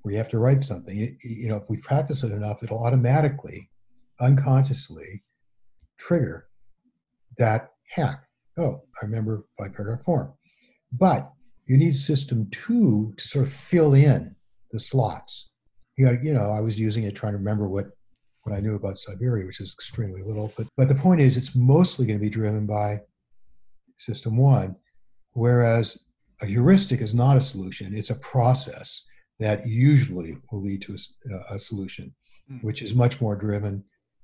where 0.02 0.12
you 0.12 0.18
have 0.18 0.30
to 0.30 0.40
write 0.40 0.64
something, 0.64 0.98
you, 0.98 1.16
you 1.24 1.48
know, 1.48 1.56
if 1.58 1.64
we 1.70 1.78
practice 1.78 2.24
it 2.24 2.32
enough, 2.32 2.62
it'll 2.62 2.86
automatically, 2.86 3.70
unconsciously 4.20 5.24
trigger 5.98 6.48
that 7.38 7.70
hack. 7.90 8.24
Oh, 8.58 8.82
I 9.02 9.06
remember 9.06 9.46
five 9.60 9.74
paragraph 9.74 10.04
form. 10.04 10.34
But 10.92 11.32
you 11.66 11.78
need 11.78 11.96
system 11.96 12.48
two 12.52 13.14
to 13.18 13.28
sort 13.28 13.46
of 13.46 13.54
fill 13.54 13.94
in 13.94 14.36
the 14.72 14.80
slots. 14.80 15.50
You 15.98 16.10
got, 16.10 16.24
you 16.24 16.34
know, 16.34 16.52
I 16.52 16.60
was 16.60 16.80
using 16.80 17.04
it 17.04 17.16
trying 17.16 17.34
to 17.34 17.38
remember 17.38 17.68
what 17.68 17.88
what 18.44 18.56
I 18.56 18.60
knew 18.60 18.76
about 18.76 19.00
Siberia, 19.00 19.46
which 19.46 19.60
is 19.60 19.74
extremely 19.74 20.22
little. 20.22 20.54
But 20.56 20.68
but 20.78 20.88
the 20.88 20.96
point 20.96 21.22
is, 21.22 21.36
it's 21.36 21.56
mostly 21.56 22.06
going 22.06 22.20
to 22.20 22.24
be 22.24 22.30
driven 22.30 22.66
by 22.66 23.00
system 23.98 24.38
one, 24.38 24.76
whereas 25.34 25.98
a 26.42 26.46
heuristic 26.46 27.02
is 27.02 27.14
not 27.14 27.38
a 27.38 27.42
solution; 27.42 27.96
it's 27.96 28.10
a 28.10 28.16
process 28.16 29.02
that 29.40 29.68
usually 29.68 30.38
will 30.52 30.62
lead 30.62 30.82
to 30.82 30.96
a, 31.32 31.56
a 31.56 31.60
solution, 31.60 32.14
mm. 32.52 32.64
which 32.64 32.82
is 32.82 32.94
much 32.94 33.20
more 33.22 33.36
driven 33.36 33.84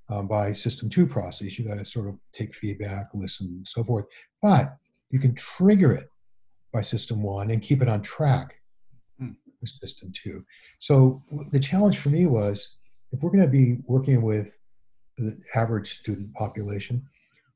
um, 0.10 0.28
by 0.28 0.54
system 0.54 0.90
two 0.90 1.08
process. 1.08 1.58
You 1.58 1.68
got 1.68 1.78
to 1.78 1.86
sort 1.86 2.08
of 2.08 2.16
take 2.34 2.54
feedback, 2.54 3.08
listen, 3.14 3.48
and 3.48 3.68
so 3.68 3.84
forth. 3.84 4.06
But 4.42 4.76
you 5.10 5.20
can 5.20 5.36
trigger 5.36 5.94
it 5.94 6.08
by 6.74 6.82
system 6.82 7.22
one 7.22 7.52
and 7.52 7.62
keep 7.62 7.82
it 7.82 7.90
on 7.90 8.02
track 8.02 8.56
hmm. 9.20 9.32
with 9.60 9.70
system 9.82 10.12
two. 10.14 10.46
So 10.80 11.24
the 11.52 11.60
challenge 11.60 11.98
for 11.98 12.10
me 12.10 12.26
was 12.26 12.78
if 13.12 13.22
we're 13.22 13.32
going 13.32 13.44
to 13.44 13.48
be 13.48 13.78
working 13.86 14.22
with 14.22 14.58
the 15.18 15.38
average 15.56 16.00
student 16.00 16.34
population, 16.34 17.04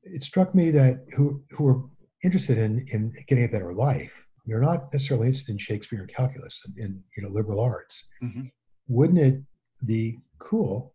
it 0.02 0.22
struck 0.22 0.54
me 0.54 0.70
that 0.70 1.04
who, 1.14 1.42
who 1.50 1.66
are 1.68 1.82
interested 2.26 2.58
in, 2.58 2.84
in 2.92 3.12
getting 3.28 3.44
a 3.44 3.48
better 3.48 3.72
life, 3.72 4.12
they're 4.46 4.60
not 4.60 4.92
necessarily 4.92 5.28
interested 5.28 5.52
in 5.52 5.58
Shakespeare 5.58 6.00
and 6.00 6.08
calculus 6.12 6.62
and 6.66 6.76
in 6.78 7.02
you 7.16 7.22
know 7.22 7.30
liberal 7.30 7.60
arts. 7.60 8.04
Mm-hmm. 8.22 8.44
Wouldn't 8.88 9.18
it 9.18 9.42
be 9.84 10.18
cool 10.38 10.94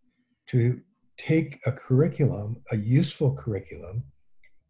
to 0.49 0.79
take 1.17 1.59
a 1.65 1.71
curriculum, 1.71 2.57
a 2.71 2.77
useful 2.77 3.33
curriculum, 3.33 4.03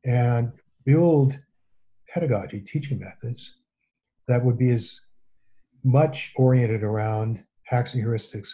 and 0.06 0.52
build 0.86 1.38
pedagogy, 2.14 2.62
teaching 2.62 3.00
methods 3.00 3.56
that 4.28 4.44
would 4.44 4.58
be 4.58 4.70
as 4.70 5.00
much 5.84 6.32
oriented 6.36 6.84
around 6.84 7.44
hacks 7.66 7.94
and 7.94 8.04
heuristics 8.04 8.50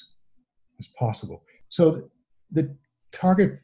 as 0.79 0.87
possible. 0.99 1.43
So 1.69 1.91
the, 1.91 2.09
the 2.51 2.77
target 3.11 3.59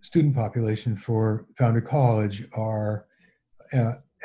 student 0.00 0.34
population 0.34 0.96
for 0.96 1.46
Foundry 1.58 1.82
College 1.82 2.46
are 2.54 3.06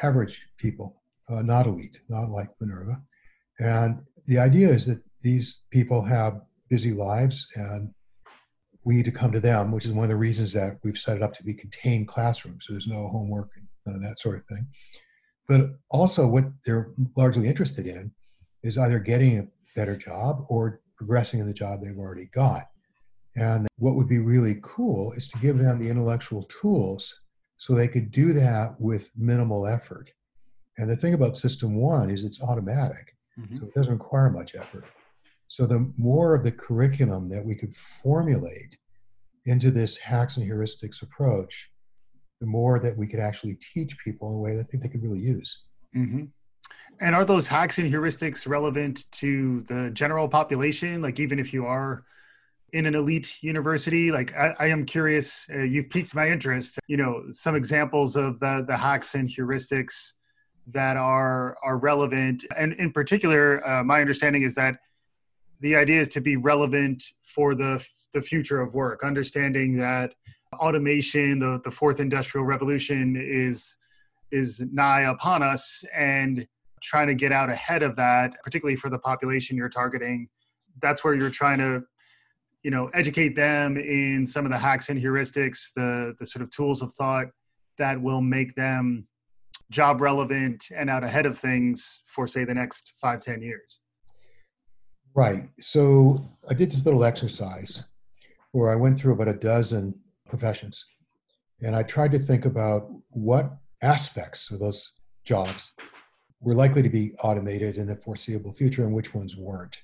average 0.01 0.41
people, 0.57 1.01
uh, 1.29 1.41
not 1.41 1.67
elite, 1.67 1.99
not 2.09 2.29
like 2.29 2.49
Minerva. 2.59 3.01
And 3.59 4.01
the 4.27 4.39
idea 4.39 4.69
is 4.69 4.85
that 4.87 5.01
these 5.21 5.61
people 5.71 6.01
have 6.03 6.41
busy 6.69 6.91
lives 6.91 7.47
and 7.55 7.93
we 8.83 8.95
need 8.95 9.05
to 9.05 9.11
come 9.11 9.31
to 9.31 9.39
them, 9.39 9.71
which 9.71 9.85
is 9.85 9.91
one 9.91 10.03
of 10.03 10.09
the 10.09 10.15
reasons 10.15 10.53
that 10.53 10.77
we've 10.83 10.97
set 10.97 11.17
it 11.17 11.23
up 11.23 11.33
to 11.33 11.43
be 11.43 11.53
contained 11.53 12.07
classrooms. 12.07 12.65
So 12.65 12.73
there's 12.73 12.87
no 12.87 13.07
homework 13.07 13.49
and 13.55 13.67
none 13.85 13.95
of 13.95 14.01
that 14.01 14.19
sort 14.19 14.35
of 14.35 14.45
thing. 14.45 14.67
But 15.47 15.71
also, 15.89 16.27
what 16.27 16.45
they're 16.65 16.91
largely 17.15 17.47
interested 17.47 17.87
in 17.87 18.11
is 18.63 18.77
either 18.77 18.99
getting 18.99 19.39
a 19.39 19.47
better 19.75 19.95
job 19.95 20.45
or 20.49 20.81
progressing 20.97 21.39
in 21.39 21.47
the 21.47 21.53
job 21.53 21.81
they've 21.81 21.97
already 21.97 22.29
got. 22.33 22.65
And 23.35 23.67
what 23.77 23.95
would 23.95 24.07
be 24.07 24.19
really 24.19 24.59
cool 24.63 25.11
is 25.13 25.27
to 25.29 25.37
give 25.39 25.57
them 25.57 25.79
the 25.79 25.89
intellectual 25.89 26.43
tools 26.43 27.21
so 27.57 27.73
they 27.73 27.87
could 27.87 28.11
do 28.11 28.33
that 28.33 28.79
with 28.79 29.11
minimal 29.17 29.65
effort. 29.67 30.11
And 30.77 30.89
the 30.89 30.95
thing 30.95 31.13
about 31.13 31.37
System 31.37 31.75
One 31.75 32.09
is 32.09 32.23
it's 32.23 32.41
automatic, 32.41 33.15
mm-hmm. 33.39 33.57
so 33.57 33.65
it 33.65 33.73
doesn't 33.73 33.93
require 33.93 34.29
much 34.29 34.55
effort. 34.55 34.85
So 35.47 35.65
the 35.65 35.91
more 35.97 36.35
of 36.35 36.43
the 36.43 36.51
curriculum 36.51 37.29
that 37.29 37.45
we 37.45 37.55
could 37.55 37.75
formulate 37.75 38.77
into 39.45 39.71
this 39.71 39.97
hacks 39.97 40.37
and 40.37 40.49
heuristics 40.49 41.01
approach, 41.01 41.69
the 42.41 42.47
more 42.47 42.79
that 42.79 42.97
we 42.97 43.07
could 43.07 43.19
actually 43.19 43.55
teach 43.55 43.97
people 43.99 44.29
in 44.29 44.35
a 44.35 44.39
way 44.39 44.55
that 44.55 44.65
I 44.65 44.69
think 44.69 44.83
they 44.83 44.89
could 44.89 45.03
really 45.03 45.19
use. 45.19 45.63
Mm-hmm. 45.95 46.25
And 46.99 47.15
are 47.15 47.25
those 47.25 47.47
hacks 47.47 47.77
and 47.77 47.91
heuristics 47.91 48.47
relevant 48.47 49.09
to 49.13 49.61
the 49.63 49.91
general 49.93 50.27
population? 50.27 51.01
Like, 51.01 51.19
even 51.19 51.39
if 51.39 51.53
you 51.53 51.65
are 51.65 52.05
in 52.75 52.85
an 52.85 52.95
elite 52.95 53.29
university, 53.41 54.11
like 54.11 54.35
I, 54.35 54.47
I 54.59 54.67
am 54.75 54.85
curious, 54.85 55.47
uh, 55.53 55.59
you've 55.73 55.89
piqued 55.89 56.13
my 56.13 56.27
interest. 56.35 56.77
You 56.87 56.97
know, 56.97 57.11
some 57.31 57.55
examples 57.55 58.15
of 58.15 58.39
the 58.43 58.65
the 58.67 58.77
hacks 58.85 59.15
and 59.15 59.29
heuristics 59.29 59.95
that 60.67 60.97
are 60.97 61.57
are 61.63 61.77
relevant, 61.77 62.43
and 62.61 62.73
in 62.73 62.91
particular, 62.91 63.65
uh, 63.69 63.83
my 63.83 64.01
understanding 64.01 64.43
is 64.43 64.55
that 64.55 64.75
the 65.61 65.75
idea 65.83 65.99
is 66.01 66.09
to 66.09 66.21
be 66.21 66.35
relevant 66.51 66.99
for 67.23 67.55
the 67.55 67.73
the 68.13 68.21
future 68.21 68.59
of 68.59 68.73
work, 68.73 69.03
understanding 69.03 69.77
that 69.77 70.13
automation, 70.53 71.39
the, 71.39 71.61
the 71.63 71.71
fourth 71.71 71.99
industrial 71.99 72.45
revolution 72.45 73.15
is 73.17 73.77
is 74.31 74.63
nigh 74.71 75.03
upon 75.15 75.43
us 75.43 75.83
and 75.95 76.45
trying 76.81 77.07
to 77.07 77.15
get 77.15 77.31
out 77.31 77.49
ahead 77.49 77.83
of 77.83 77.95
that, 77.95 78.35
particularly 78.43 78.75
for 78.75 78.89
the 78.89 78.99
population 78.99 79.55
you're 79.55 79.69
targeting. 79.69 80.27
That's 80.81 81.03
where 81.03 81.13
you're 81.13 81.29
trying 81.29 81.59
to, 81.59 81.83
you 82.65 82.71
know, 82.71 82.89
educate 82.95 83.35
them 83.35 83.77
in 83.77 84.25
some 84.25 84.43
of 84.43 84.51
the 84.51 84.57
hacks 84.57 84.89
and 84.89 84.99
heuristics, 84.99 85.71
the 85.75 86.15
the 86.17 86.25
sort 86.25 86.41
of 86.41 86.49
tools 86.49 86.81
of 86.81 86.91
thought 86.93 87.27
that 87.77 88.01
will 88.01 88.21
make 88.21 88.55
them 88.55 89.07
job 89.69 90.01
relevant 90.01 90.63
and 90.75 90.89
out 90.89 91.03
ahead 91.03 91.27
of 91.27 91.37
things 91.37 92.01
for 92.07 92.27
say 92.27 92.43
the 92.43 92.55
next 92.55 92.93
five, 92.99 93.19
ten 93.19 93.39
years. 93.43 93.81
Right. 95.13 95.47
So 95.59 96.27
I 96.49 96.55
did 96.55 96.71
this 96.71 96.83
little 96.87 97.05
exercise 97.05 97.83
where 98.51 98.71
I 98.71 98.75
went 98.75 98.97
through 98.97 99.13
about 99.13 99.27
a 99.27 99.33
dozen 99.33 99.93
professions. 100.27 100.83
And 101.61 101.75
I 101.75 101.83
tried 101.83 102.11
to 102.13 102.19
think 102.19 102.45
about 102.45 102.89
what 103.09 103.57
aspects 103.83 104.49
of 104.49 104.59
those 104.59 104.91
jobs 105.23 105.71
were 106.41 106.55
likely 106.55 106.81
to 106.81 106.89
be 106.89 107.13
automated 107.23 107.77
in 107.77 107.85
the 107.85 107.95
foreseeable 107.95 108.53
future 108.53 108.85
and 108.85 108.93
which 108.93 109.13
ones 109.13 109.35
weren't. 109.37 109.77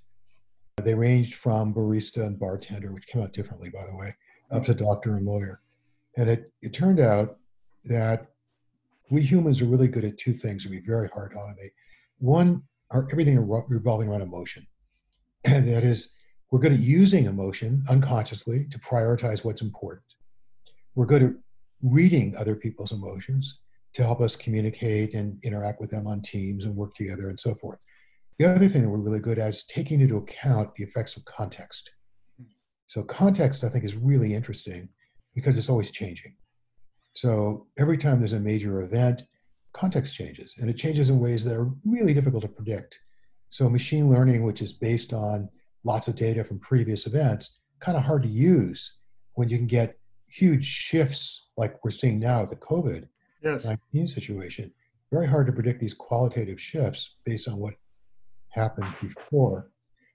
They 0.78 0.94
ranged 0.96 1.36
from 1.36 1.74
barista 1.74 2.26
and 2.26 2.40
bartender, 2.40 2.92
which 2.92 3.08
came 3.08 3.22
out 3.22 3.34
differently, 3.34 3.70
by 3.70 3.86
the 3.86 3.96
way, 3.96 4.16
up 4.52 4.64
to 4.66 4.74
doctor 4.74 5.16
and 5.16 5.26
lawyer. 5.26 5.62
And 6.18 6.30
it, 6.30 6.52
it 6.62 6.74
turned 6.74 7.00
out 7.00 7.38
that 7.86 8.28
we 9.10 9.22
humans 9.22 9.62
are 9.62 9.66
really 9.66 9.88
good 9.88 10.06
at 10.06 10.18
two 10.18 10.34
things 10.34 10.64
that 10.64 10.70
be 10.70 10.80
very 10.80 11.10
hard 11.10 11.32
to 11.32 11.38
automate. 11.38 11.72
One 12.20 12.64
are 12.92 13.08
everything 13.12 13.48
revolving 13.68 14.08
around 14.08 14.22
emotion. 14.22 14.66
And 15.44 15.68
that 15.68 15.84
is, 15.84 16.14
we're 16.52 16.60
good 16.60 16.74
at 16.74 16.80
using 16.80 17.26
emotion 17.26 17.84
unconsciously 17.90 18.68
to 18.72 18.80
prioritize 18.80 19.44
what's 19.44 19.62
important. 19.62 20.06
We're 20.96 21.06
good 21.06 21.24
at 21.24 21.32
reading 21.82 22.36
other 22.36 22.56
people's 22.56 22.92
emotions 22.92 23.60
to 23.94 24.04
help 24.04 24.22
us 24.22 24.36
communicate 24.36 25.14
and 25.14 25.44
interact 25.44 25.82
with 25.82 25.92
them 25.92 26.08
on 26.08 26.22
teams 26.22 26.66
and 26.66 26.76
work 26.76 26.94
together 26.96 27.30
and 27.30 27.40
so 27.40 27.56
forth. 27.56 27.80
The 28.42 28.50
other 28.50 28.68
thing 28.68 28.82
that 28.82 28.90
we're 28.90 28.98
really 28.98 29.20
good 29.20 29.38
at 29.38 29.50
is 29.50 29.66
taking 29.66 30.02
into 30.02 30.18
account 30.18 30.74
the 30.74 30.84
effects 30.84 31.16
of 31.16 31.24
context. 31.26 31.92
So, 32.88 33.04
context, 33.04 33.64
I 33.64 33.70
think, 33.70 33.86
is 33.86 33.96
really 33.96 34.34
interesting 34.34 34.90
because 35.36 35.60
it's 35.60 35.70
always 35.70 35.92
changing. 35.92 36.34
So, 37.14 37.68
every 37.78 38.00
time 38.00 38.18
there's 38.18 38.34
a 38.34 38.40
major 38.40 38.82
event, 38.82 39.22
context 39.74 40.16
changes, 40.16 40.56
and 40.58 40.72
it 40.72 40.74
changes 40.74 41.12
in 41.12 41.20
ways 41.20 41.44
that 41.44 41.56
are 41.56 41.70
really 41.86 42.16
difficult 42.16 42.42
to 42.42 42.48
predict. 42.48 43.00
So, 43.50 43.70
machine 43.70 44.10
learning, 44.10 44.42
which 44.42 44.64
is 44.64 44.74
based 44.74 45.14
on 45.14 45.48
lots 45.84 46.08
of 46.08 46.16
data 46.16 46.44
from 46.44 46.58
previous 46.62 47.06
events, 47.06 47.60
kind 47.80 47.96
of 47.96 48.04
hard 48.04 48.24
to 48.24 48.30
use 48.30 48.98
when 49.36 49.50
you 49.50 49.58
can 49.58 49.68
get 49.68 50.00
huge 50.30 50.66
shifts 50.66 51.46
like 51.58 51.76
we're 51.86 51.92
seeing 51.92 52.18
now 52.18 52.42
with 52.42 52.50
the 52.50 52.56
COVID 52.56 53.08
yes. 53.44 53.66
19 53.94 54.08
situation. 54.08 54.74
Very 55.12 55.28
hard 55.28 55.46
to 55.46 55.54
predict 55.54 55.80
these 55.80 55.94
qualitative 55.94 56.60
shifts 56.60 57.18
based 57.24 57.48
on 57.48 57.58
what 57.58 57.76
happened 58.52 58.94
before. 59.02 59.72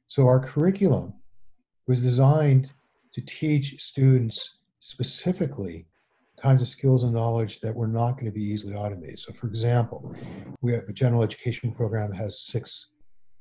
So 0.06 0.26
our 0.26 0.40
curriculum 0.40 1.14
was 1.86 2.00
designed 2.00 2.72
to 3.14 3.20
teach 3.22 3.80
students 3.80 4.58
specifically 4.80 5.86
kinds 6.40 6.60
of 6.60 6.68
skills 6.68 7.02
and 7.02 7.14
knowledge 7.14 7.60
that 7.60 7.74
were 7.74 7.88
not 7.88 8.12
going 8.12 8.26
to 8.26 8.30
be 8.30 8.42
easily 8.42 8.74
automated. 8.74 9.18
So, 9.18 9.32
for 9.32 9.46
example, 9.46 10.14
we 10.60 10.72
have 10.72 10.84
a 10.88 10.92
general 10.92 11.22
education 11.22 11.72
program 11.72 12.10
that 12.10 12.16
has 12.16 12.42
six 12.42 12.88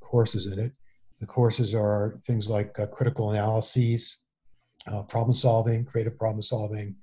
courses 0.01 0.47
in 0.47 0.59
it. 0.59 0.71
The 1.19 1.25
courses 1.25 1.73
are 1.75 2.15
things 2.25 2.47
like 2.49 2.77
uh, 2.79 2.87
critical 2.87 3.31
analyses, 3.31 4.21
uh, 4.87 5.03
problem 5.03 5.33
solving, 5.33 5.83
creative 5.85 6.17
problem 6.17 6.41
solving, 6.41 6.95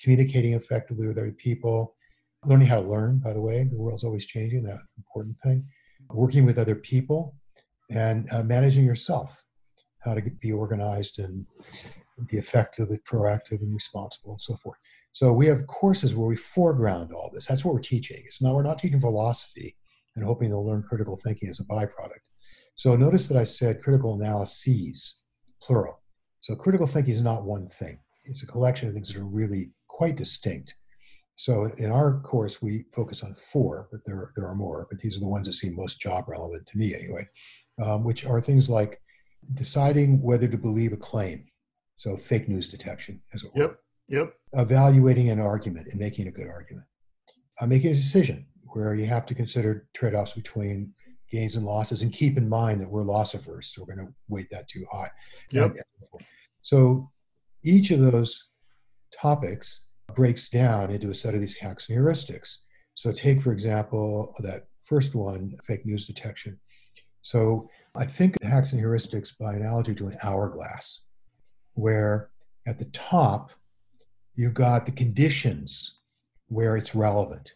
communicating 0.00 0.54
effectively 0.54 1.06
with 1.06 1.18
other 1.18 1.32
people, 1.32 1.96
learning 2.44 2.68
how 2.68 2.76
to 2.76 2.88
learn, 2.88 3.18
by 3.18 3.32
the 3.32 3.40
way. 3.40 3.64
The 3.64 3.76
world's 3.76 4.04
always 4.04 4.26
changing, 4.26 4.62
that 4.64 4.78
important 4.98 5.38
thing. 5.40 5.66
Working 6.10 6.46
with 6.46 6.58
other 6.58 6.74
people 6.74 7.34
and 7.90 8.28
uh, 8.32 8.42
managing 8.42 8.84
yourself, 8.84 9.44
how 10.00 10.14
to 10.14 10.22
be 10.40 10.52
organized 10.52 11.18
and 11.18 11.44
be 12.28 12.36
effectively 12.36 12.98
proactive 12.98 13.60
and 13.60 13.74
responsible 13.74 14.32
and 14.32 14.42
so 14.42 14.56
forth. 14.56 14.78
So 15.12 15.32
we 15.32 15.46
have 15.46 15.66
courses 15.66 16.14
where 16.14 16.28
we 16.28 16.36
foreground 16.36 17.12
all 17.12 17.30
this. 17.32 17.46
That's 17.46 17.64
what 17.64 17.74
we're 17.74 17.80
teaching. 17.80 18.22
It's 18.24 18.40
not 18.40 18.54
we're 18.54 18.62
not 18.62 18.78
teaching 18.78 19.00
philosophy 19.00 19.76
and 20.16 20.24
hoping 20.24 20.50
they'll 20.50 20.66
learn 20.66 20.82
critical 20.82 21.18
thinking 21.22 21.48
as 21.48 21.60
a 21.60 21.64
byproduct. 21.64 22.24
So 22.76 22.96
notice 22.96 23.28
that 23.28 23.36
I 23.36 23.44
said 23.44 23.82
critical 23.82 24.14
analyses, 24.14 25.18
plural. 25.60 26.00
So 26.40 26.54
critical 26.54 26.86
thinking 26.86 27.14
is 27.14 27.22
not 27.22 27.44
one 27.44 27.66
thing. 27.66 27.98
It's 28.24 28.42
a 28.42 28.46
collection 28.46 28.88
of 28.88 28.94
things 28.94 29.08
that 29.08 29.20
are 29.20 29.26
really 29.26 29.70
quite 29.88 30.16
distinct. 30.16 30.74
So 31.36 31.70
in 31.78 31.90
our 31.90 32.20
course, 32.20 32.60
we 32.60 32.84
focus 32.94 33.22
on 33.22 33.34
four, 33.34 33.88
but 33.90 34.00
there, 34.04 34.30
there 34.36 34.46
are 34.46 34.54
more, 34.54 34.86
but 34.90 35.00
these 35.00 35.16
are 35.16 35.20
the 35.20 35.28
ones 35.28 35.46
that 35.46 35.54
seem 35.54 35.74
most 35.74 36.00
job 36.00 36.24
relevant 36.28 36.66
to 36.66 36.78
me 36.78 36.94
anyway, 36.94 37.26
um, 37.82 38.04
which 38.04 38.24
are 38.24 38.40
things 38.40 38.68
like 38.68 39.00
deciding 39.54 40.20
whether 40.22 40.48
to 40.48 40.58
believe 40.58 40.92
a 40.92 40.96
claim. 40.96 41.46
So 41.96 42.16
fake 42.16 42.48
news 42.48 42.68
detection, 42.68 43.20
as 43.34 43.42
it 43.42 43.50
were. 43.54 43.62
Yep. 43.62 43.78
Yep. 44.08 44.34
Evaluating 44.54 45.30
an 45.30 45.40
argument 45.40 45.88
and 45.90 46.00
making 46.00 46.26
a 46.28 46.30
good 46.30 46.48
argument. 46.48 46.86
Uh, 47.60 47.66
making 47.66 47.90
a 47.90 47.94
decision 47.94 48.46
where 48.72 48.94
you 48.94 49.06
have 49.06 49.26
to 49.26 49.34
consider 49.34 49.86
trade 49.94 50.14
offs 50.14 50.32
between 50.32 50.92
gains 51.30 51.56
and 51.56 51.64
losses 51.64 52.02
and 52.02 52.12
keep 52.12 52.36
in 52.36 52.48
mind 52.48 52.80
that 52.80 52.90
we're 52.90 53.04
loss 53.04 53.34
averse, 53.34 53.74
so 53.74 53.84
we're 53.86 53.94
going 53.94 54.06
to 54.06 54.12
weight 54.28 54.48
that 54.50 54.68
too 54.68 54.84
high. 54.90 55.10
Yep. 55.52 55.76
So 56.62 57.10
each 57.62 57.90
of 57.90 58.00
those 58.00 58.50
topics 59.12 59.82
breaks 60.14 60.48
down 60.48 60.90
into 60.90 61.10
a 61.10 61.14
set 61.14 61.34
of 61.34 61.40
these 61.40 61.56
hacks 61.56 61.88
and 61.88 61.98
heuristics. 61.98 62.56
So 62.94 63.12
take, 63.12 63.40
for 63.40 63.52
example, 63.52 64.34
that 64.40 64.64
first 64.82 65.14
one, 65.14 65.56
fake 65.62 65.86
news 65.86 66.06
detection. 66.06 66.58
So 67.22 67.68
I 67.94 68.04
think 68.04 68.38
the 68.40 68.48
hacks 68.48 68.72
and 68.72 68.82
heuristics 68.82 69.32
by 69.38 69.54
analogy 69.54 69.94
to 69.96 70.08
an 70.08 70.16
hourglass, 70.22 71.00
where 71.74 72.30
at 72.66 72.78
the 72.78 72.86
top 72.86 73.52
you've 74.36 74.54
got 74.54 74.86
the 74.86 74.92
conditions 74.92 75.98
where 76.48 76.76
it's 76.76 76.94
relevant. 76.94 77.54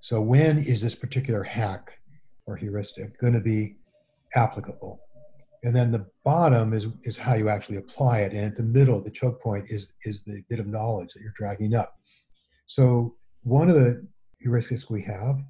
So 0.00 0.20
when 0.20 0.58
is 0.58 0.80
this 0.80 0.94
particular 0.94 1.42
hack 1.42 1.98
or 2.46 2.56
heuristic 2.56 3.18
going 3.20 3.32
to 3.32 3.40
be 3.40 3.76
applicable? 4.34 5.00
And 5.64 5.74
then 5.74 5.90
the 5.90 6.06
bottom 6.24 6.72
is, 6.72 6.88
is 7.02 7.16
how 7.16 7.34
you 7.34 7.48
actually 7.48 7.78
apply 7.78 8.20
it. 8.20 8.32
And 8.32 8.44
at 8.44 8.54
the 8.54 8.62
middle, 8.62 9.00
the 9.00 9.10
choke 9.10 9.42
point 9.42 9.66
is, 9.68 9.94
is 10.04 10.22
the 10.22 10.42
bit 10.48 10.60
of 10.60 10.66
knowledge 10.66 11.12
that 11.12 11.22
you're 11.22 11.34
dragging 11.36 11.74
up. 11.74 11.96
So 12.66 13.16
one 13.42 13.68
of 13.68 13.74
the 13.74 14.06
heuristics 14.44 14.88
we 14.90 15.02
have 15.02 15.40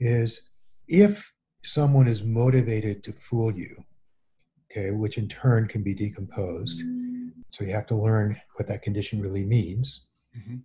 is 0.00 0.40
if 0.88 1.30
someone 1.66 2.06
is 2.06 2.22
motivated 2.22 3.02
to 3.04 3.12
fool 3.12 3.50
you, 3.52 3.84
okay, 4.70 4.90
which 4.90 5.18
in 5.18 5.28
turn 5.28 5.66
can 5.66 5.82
be 5.82 5.94
decomposed. 5.94 6.82
So 7.50 7.64
you 7.64 7.72
have 7.72 7.86
to 7.86 7.96
learn 7.96 8.40
what 8.56 8.68
that 8.68 8.82
condition 8.82 9.20
really 9.20 9.44
means. 9.44 10.06
Mm-hmm. 10.36 10.56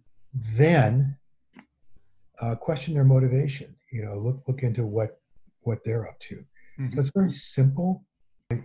Then 0.57 1.17
uh, 2.41 2.55
question 2.55 2.93
their 2.93 3.03
motivation. 3.03 3.75
You 3.91 4.05
know, 4.05 4.17
look 4.17 4.43
look 4.47 4.63
into 4.63 4.85
what 4.85 5.19
what 5.61 5.79
they're 5.85 6.07
up 6.07 6.19
to. 6.21 6.35
Mm-hmm. 6.79 6.93
So 6.93 6.99
it's 6.99 7.09
very 7.09 7.31
simple. 7.31 8.03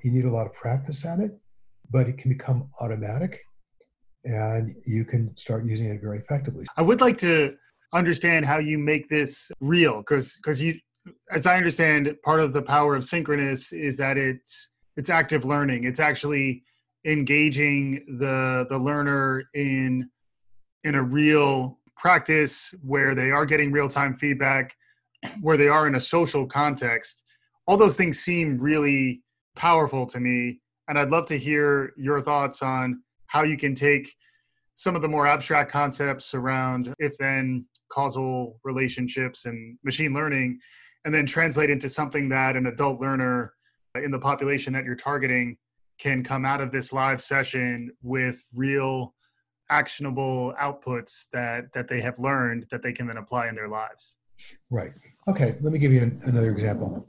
You 0.02 0.10
need 0.10 0.24
a 0.24 0.30
lot 0.30 0.46
of 0.46 0.52
practice 0.54 1.04
at 1.04 1.20
it, 1.20 1.32
but 1.90 2.08
it 2.08 2.18
can 2.18 2.30
become 2.30 2.68
automatic, 2.80 3.40
and 4.24 4.74
you 4.84 5.04
can 5.04 5.36
start 5.36 5.64
using 5.66 5.86
it 5.86 6.00
very 6.00 6.18
effectively. 6.18 6.64
I 6.76 6.82
would 6.82 7.00
like 7.00 7.18
to 7.18 7.54
understand 7.92 8.44
how 8.44 8.58
you 8.58 8.78
make 8.78 9.08
this 9.08 9.50
real, 9.60 9.98
because 9.98 10.36
because 10.36 10.60
you, 10.60 10.74
as 11.32 11.46
I 11.46 11.56
understand, 11.56 12.14
part 12.24 12.40
of 12.40 12.52
the 12.52 12.62
power 12.62 12.94
of 12.96 13.04
synchronous 13.04 13.72
is 13.72 13.96
that 13.98 14.16
it's 14.18 14.70
it's 14.96 15.10
active 15.10 15.44
learning. 15.44 15.84
It's 15.84 16.00
actually 16.00 16.62
engaging 17.04 18.04
the 18.18 18.66
the 18.68 18.78
learner 18.78 19.44
in 19.54 20.08
in 20.84 20.94
a 20.94 21.02
real 21.02 21.78
practice 21.96 22.74
where 22.82 23.14
they 23.14 23.30
are 23.30 23.46
getting 23.46 23.72
real 23.72 23.88
time 23.88 24.16
feedback, 24.16 24.74
where 25.40 25.56
they 25.56 25.68
are 25.68 25.86
in 25.86 25.94
a 25.94 26.00
social 26.00 26.46
context. 26.46 27.24
All 27.66 27.76
those 27.76 27.96
things 27.96 28.20
seem 28.20 28.58
really 28.58 29.22
powerful 29.56 30.06
to 30.06 30.20
me. 30.20 30.60
And 30.88 30.98
I'd 30.98 31.10
love 31.10 31.26
to 31.26 31.38
hear 31.38 31.92
your 31.96 32.20
thoughts 32.20 32.62
on 32.62 33.02
how 33.26 33.42
you 33.42 33.56
can 33.56 33.74
take 33.74 34.14
some 34.76 34.94
of 34.94 35.02
the 35.02 35.08
more 35.08 35.26
abstract 35.26 35.72
concepts 35.72 36.34
around 36.34 36.94
if 36.98 37.16
then 37.18 37.66
causal 37.90 38.60
relationships 38.62 39.46
and 39.46 39.78
machine 39.82 40.12
learning, 40.12 40.60
and 41.06 41.14
then 41.14 41.24
translate 41.24 41.70
into 41.70 41.88
something 41.88 42.28
that 42.28 42.56
an 42.56 42.66
adult 42.66 43.00
learner 43.00 43.54
in 43.94 44.10
the 44.10 44.18
population 44.18 44.72
that 44.72 44.84
you're 44.84 44.96
targeting 44.96 45.56
can 45.98 46.22
come 46.22 46.44
out 46.44 46.60
of 46.60 46.72
this 46.72 46.92
live 46.92 47.22
session 47.22 47.90
with 48.02 48.44
real 48.52 49.14
actionable 49.70 50.52
outputs 50.60 51.26
that 51.32 51.72
that 51.72 51.88
they 51.88 52.00
have 52.00 52.18
learned 52.18 52.66
that 52.70 52.82
they 52.82 52.92
can 52.92 53.06
then 53.06 53.16
apply 53.16 53.48
in 53.48 53.54
their 53.54 53.68
lives. 53.68 54.16
Right. 54.68 54.90
Okay 55.28 55.56
let 55.60 55.72
me 55.72 55.78
give 55.78 55.92
you 55.92 56.02
an, 56.02 56.20
another 56.24 56.50
example. 56.50 57.08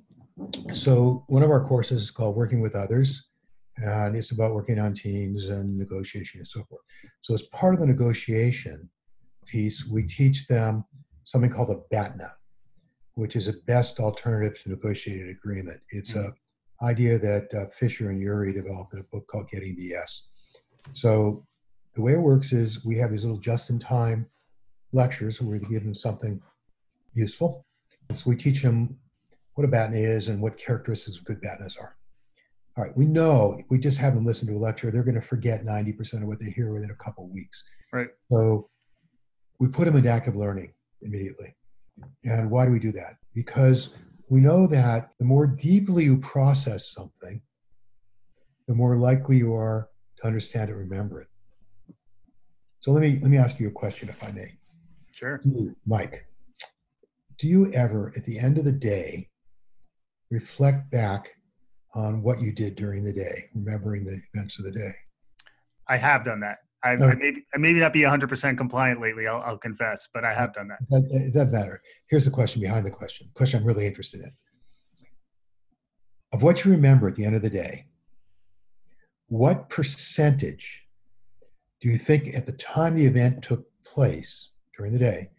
So 0.74 1.26
one 1.28 1.44
of 1.44 1.50
our 1.50 1.64
courses 1.64 2.04
is 2.04 2.12
called 2.12 2.36
working 2.36 2.62
with 2.62 2.76
others 2.76 3.30
and 3.78 4.16
it's 4.16 4.32
about 4.32 4.54
working 4.54 4.80
on 4.80 4.94
teams 4.94 5.50
and 5.50 5.76
negotiation 5.78 6.40
and 6.40 6.48
so 6.48 6.64
forth. 6.66 6.82
So 7.22 7.34
as 7.34 7.42
part 7.44 7.74
of 7.74 7.80
the 7.80 7.88
negotiation 7.88 8.90
piece 9.48 9.88
we 9.88 10.04
teach 10.04 10.46
them 10.46 10.86
something 11.26 11.50
called 11.50 11.72
a 11.72 11.96
batna 11.96 12.37
which 13.18 13.36
is 13.36 13.48
a 13.48 13.54
best 13.66 14.00
alternative 14.00 14.62
to 14.62 14.70
negotiated 14.70 15.30
agreement 15.30 15.80
it's 15.90 16.14
mm-hmm. 16.14 16.30
a 16.30 16.86
idea 16.86 17.18
that 17.18 17.52
uh, 17.56 17.66
fisher 17.72 18.12
and 18.12 18.22
Ury 18.22 18.54
developed 18.54 18.94
in 18.94 19.00
a 19.00 19.04
book 19.04 19.28
called 19.28 19.50
getting 19.50 19.76
the 19.76 19.84
yes 19.84 20.28
so 20.94 21.46
the 21.98 22.02
way 22.02 22.14
it 22.14 22.22
works 22.22 22.54
is 22.54 22.86
we 22.86 22.96
have 22.98 23.12
these 23.12 23.26
little 23.26 23.40
just-in-time 23.40 24.28
lectures 24.94 25.42
where 25.42 25.60
we 25.60 25.68
give 25.68 25.84
them 25.84 25.96
something 25.96 26.40
useful. 27.14 27.66
So 28.14 28.30
we 28.30 28.36
teach 28.36 28.62
them 28.62 28.98
what 29.56 29.66
a 29.66 29.68
BATNA 29.68 29.98
is 29.98 30.30
and 30.30 30.40
what 30.40 30.58
characteristics 30.58 31.18
of 31.18 31.26
good 31.26 31.42
BATNAs 31.42 31.76
are. 31.78 31.96
All 32.78 32.84
right, 32.84 32.96
we 32.96 33.08
know 33.08 33.60
we 33.70 33.80
just 33.80 33.98
have 33.98 34.14
them 34.14 34.26
listen 34.26 34.48
to 34.48 34.54
a 34.54 34.58
lecture, 34.60 34.92
they're 34.92 35.04
going 35.04 35.16
to 35.16 35.22
forget 35.22 35.66
90% 35.66 36.22
of 36.22 36.28
what 36.28 36.40
they 36.40 36.52
hear 36.52 36.72
within 36.72 36.92
a 36.92 37.04
couple 37.04 37.26
of 37.26 37.32
weeks. 37.32 37.64
Right. 37.92 38.10
So 38.32 38.70
we 39.60 39.68
put 39.68 39.86
them 39.86 39.96
into 39.96 40.12
active 40.12 40.36
learning 40.36 40.74
immediately. 41.02 41.56
And 42.24 42.50
why 42.50 42.66
do 42.66 42.72
we 42.72 42.80
do 42.80 42.92
that? 42.94 43.18
Because 43.34 43.94
we 44.30 44.40
know 44.40 44.68
that 44.68 45.12
the 45.20 45.26
more 45.26 45.48
deeply 45.48 46.06
you 46.06 46.18
process 46.18 46.92
something, 46.92 47.42
the 48.68 48.76
more 48.76 48.98
likely 48.98 49.38
you 49.38 49.54
are 49.54 49.90
to 50.18 50.28
understand 50.28 50.70
and 50.70 50.78
remember 50.78 51.22
it. 51.22 51.28
So 52.80 52.92
let 52.92 53.02
me 53.02 53.20
let 53.22 53.32
me 53.32 53.38
ask 53.38 53.60
you 53.60 53.68
a 53.68 53.72
question, 53.72 54.10
if 54.10 54.22
I 54.24 54.32
may. 54.32 54.58
Sure. 55.12 55.38
Hmm, 55.38 55.70
Mike, 55.86 56.26
do 57.38 57.48
you 57.48 57.72
ever, 57.74 58.14
at 58.16 58.26
the 58.26 58.38
end 58.38 58.58
of 58.58 58.66
the 58.66 58.72
day, 58.72 59.30
reflect 60.30 60.90
back 60.92 61.32
on 61.96 62.22
what 62.22 62.42
you 62.42 62.52
did 62.52 62.76
during 62.76 63.04
the 63.04 63.14
day, 63.14 63.50
remembering 63.54 64.06
the 64.06 64.22
events 64.34 64.60
of 64.60 64.66
the 64.66 64.72
day? 64.72 64.92
I 65.88 65.98
have 65.98 66.24
done 66.24 66.42
that. 66.42 66.60
I've, 66.84 67.02
okay. 67.02 67.12
I 67.12 67.16
maybe 67.16 67.46
I 67.54 67.58
maybe 67.58 67.80
not 67.80 67.94
be 67.94 68.02
100% 68.02 68.58
compliant 68.58 69.02
lately. 69.02 69.28
I'll, 69.28 69.42
I'll 69.42 69.58
confess, 69.58 70.08
but 70.14 70.24
I 70.24 70.34
have 70.34 70.54
done 70.54 70.68
that. 70.68 70.80
that. 70.90 71.10
It 71.12 71.34
doesn't 71.34 71.52
matter. 71.52 71.82
Here's 72.10 72.26
the 72.26 72.32
question 72.32 72.62
behind 72.62 72.86
the 72.86 72.92
question. 72.92 73.30
Question 73.34 73.62
I'm 73.62 73.66
really 73.66 73.88
interested 73.88 74.22
in. 74.22 74.32
Of 76.34 76.44
what 76.44 76.64
you 76.64 76.72
remember 76.72 77.08
at 77.08 77.16
the 77.16 77.26
end 77.26 77.36
of 77.36 77.42
the 77.42 77.50
day, 77.50 77.88
what 79.28 79.70
percentage 79.70 80.84
do 81.82 81.90
you 81.90 81.98
think 81.98 82.36
at 82.36 82.46
the 82.46 82.52
time 82.54 82.96
the 82.96 83.06
event 83.06 83.44
took 83.44 83.66
place 83.84 84.52
during 84.76 84.94
the 84.94 85.00
day, 85.00 85.30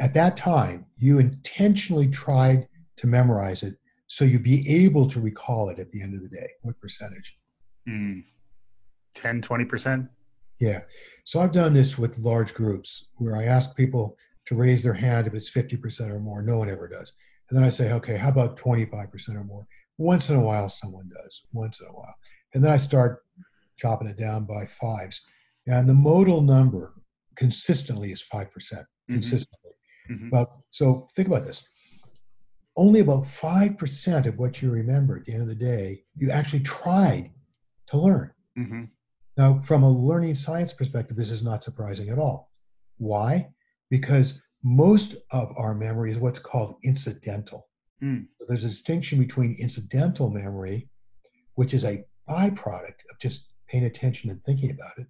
at 0.00 0.14
that 0.14 0.36
time, 0.36 0.86
you 0.96 1.18
intentionally 1.18 2.08
tried 2.08 2.68
to 2.98 3.06
memorize 3.06 3.62
it 3.62 3.76
so 4.08 4.24
you'd 4.24 4.42
be 4.42 4.84
able 4.84 5.06
to 5.08 5.20
recall 5.20 5.68
it 5.68 5.78
at 5.78 5.90
the 5.90 6.02
end 6.02 6.14
of 6.14 6.22
the 6.22 6.28
day? 6.28 6.48
What 6.62 6.78
percentage? 6.80 7.38
Mm, 7.88 8.24
10, 9.14 9.42
20%? 9.42 10.08
Yeah. 10.58 10.80
So 11.24 11.40
I've 11.40 11.52
done 11.52 11.72
this 11.72 11.98
with 11.98 12.18
large 12.18 12.54
groups 12.54 13.08
where 13.16 13.36
I 13.36 13.44
ask 13.44 13.76
people 13.76 14.16
to 14.46 14.54
raise 14.54 14.82
their 14.82 14.94
hand 14.94 15.26
if 15.26 15.34
it's 15.34 15.50
50% 15.50 16.10
or 16.10 16.20
more. 16.20 16.42
No 16.42 16.56
one 16.56 16.70
ever 16.70 16.88
does. 16.88 17.12
And 17.50 17.56
then 17.56 17.64
I 17.64 17.68
say, 17.68 17.92
okay, 17.92 18.16
how 18.16 18.28
about 18.28 18.58
25% 18.58 19.34
or 19.34 19.44
more? 19.44 19.66
Once 19.98 20.30
in 20.30 20.36
a 20.36 20.40
while, 20.40 20.68
someone 20.68 21.10
does, 21.22 21.42
once 21.52 21.80
in 21.80 21.86
a 21.86 21.92
while. 21.92 22.14
And 22.54 22.64
then 22.64 22.72
I 22.72 22.76
start 22.76 23.24
chopping 23.76 24.08
it 24.08 24.16
down 24.16 24.44
by 24.44 24.66
fives. 24.66 25.20
And 25.66 25.88
the 25.88 25.94
modal 25.94 26.40
number 26.40 26.94
consistently 27.36 28.12
is 28.12 28.22
5%. 28.22 28.46
mm-hmm. 29.10 29.14
consistently. 29.14 29.72
Mm-hmm. 30.10 30.28
Well, 30.30 30.62
so 30.68 31.08
think 31.14 31.28
about 31.28 31.44
this. 31.44 31.62
Only 32.76 33.00
about 33.00 33.24
5% 33.24 34.26
of 34.26 34.38
what 34.38 34.60
you 34.60 34.70
remember 34.70 35.16
at 35.16 35.24
the 35.24 35.32
end 35.32 35.42
of 35.42 35.48
the 35.48 35.54
day, 35.54 36.04
you 36.16 36.30
actually 36.30 36.60
tried 36.60 37.30
to 37.88 37.98
learn. 37.98 38.30
Mm-hmm. 38.58 38.84
Now, 39.36 39.58
from 39.58 39.82
a 39.82 39.90
learning 39.90 40.34
science 40.34 40.72
perspective, 40.72 41.16
this 41.16 41.30
is 41.30 41.42
not 41.42 41.62
surprising 41.62 42.08
at 42.08 42.18
all. 42.18 42.50
Why? 42.96 43.48
Because 43.90 44.40
most 44.62 45.16
of 45.30 45.52
our 45.56 45.74
memory 45.74 46.10
is 46.10 46.18
what's 46.18 46.38
called 46.38 46.76
incidental. 46.82 47.68
Mm. 48.02 48.26
So 48.38 48.46
there's 48.48 48.64
a 48.64 48.68
distinction 48.68 49.18
between 49.18 49.56
incidental 49.58 50.30
memory, 50.30 50.88
which 51.54 51.74
is 51.74 51.84
a 51.84 52.04
byproduct 52.28 53.00
of 53.10 53.18
just 53.20 53.52
paying 53.68 53.84
attention 53.84 54.30
and 54.30 54.42
thinking 54.42 54.70
about 54.70 54.98
it, 54.98 55.06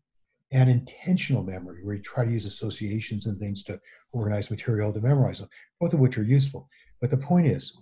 and 0.53 0.69
intentional 0.71 1.43
memory, 1.43 1.85
where 1.85 1.97
you 1.97 2.03
try 2.03 2.25
to 2.25 2.31
use 2.31 2.47
associations 2.47 3.27
and 3.27 3.39
things 3.39 3.63
to 3.65 3.81
organize 4.13 4.51
material 4.51 4.93
to 4.93 5.01
memorize 5.01 5.39
them, 5.39 5.49
both 5.81 5.95
of 5.95 6.01
which 6.01 6.19
are 6.19 6.25
useful. 6.25 6.69
But 7.01 7.11
the 7.11 7.17
point 7.17 7.47
is, 7.47 7.77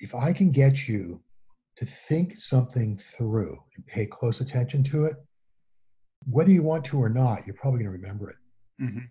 if 0.00 0.14
I 0.14 0.32
can 0.32 0.50
get 0.50 0.88
you 0.88 1.22
to 1.76 1.84
think 1.84 2.38
something 2.38 2.96
through 2.96 3.58
and 3.76 3.86
pay 3.86 4.06
close 4.06 4.40
attention 4.40 4.82
to 4.84 5.04
it, 5.04 5.16
whether 6.28 6.50
you 6.50 6.62
want 6.62 6.84
to 6.86 6.98
or 6.98 7.08
not, 7.08 7.46
you're 7.46 7.56
probably 7.56 7.78
going 7.78 7.92
to 7.92 7.98
remember 8.02 8.30
it. 8.30 8.36
Mm-hmm. 8.82 9.04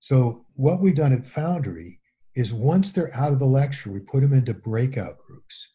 So, 0.00 0.44
what 0.54 0.80
we've 0.80 0.94
done 0.94 1.12
at 1.12 1.26
Foundry 1.26 2.00
is 2.34 2.54
once 2.54 2.92
they're 2.92 3.14
out 3.14 3.32
of 3.32 3.38
the 3.38 3.46
lecture, 3.46 3.90
we 3.90 4.00
put 4.00 4.20
them 4.20 4.32
into 4.32 4.54
breakout 4.54 5.18
groups 5.18 5.68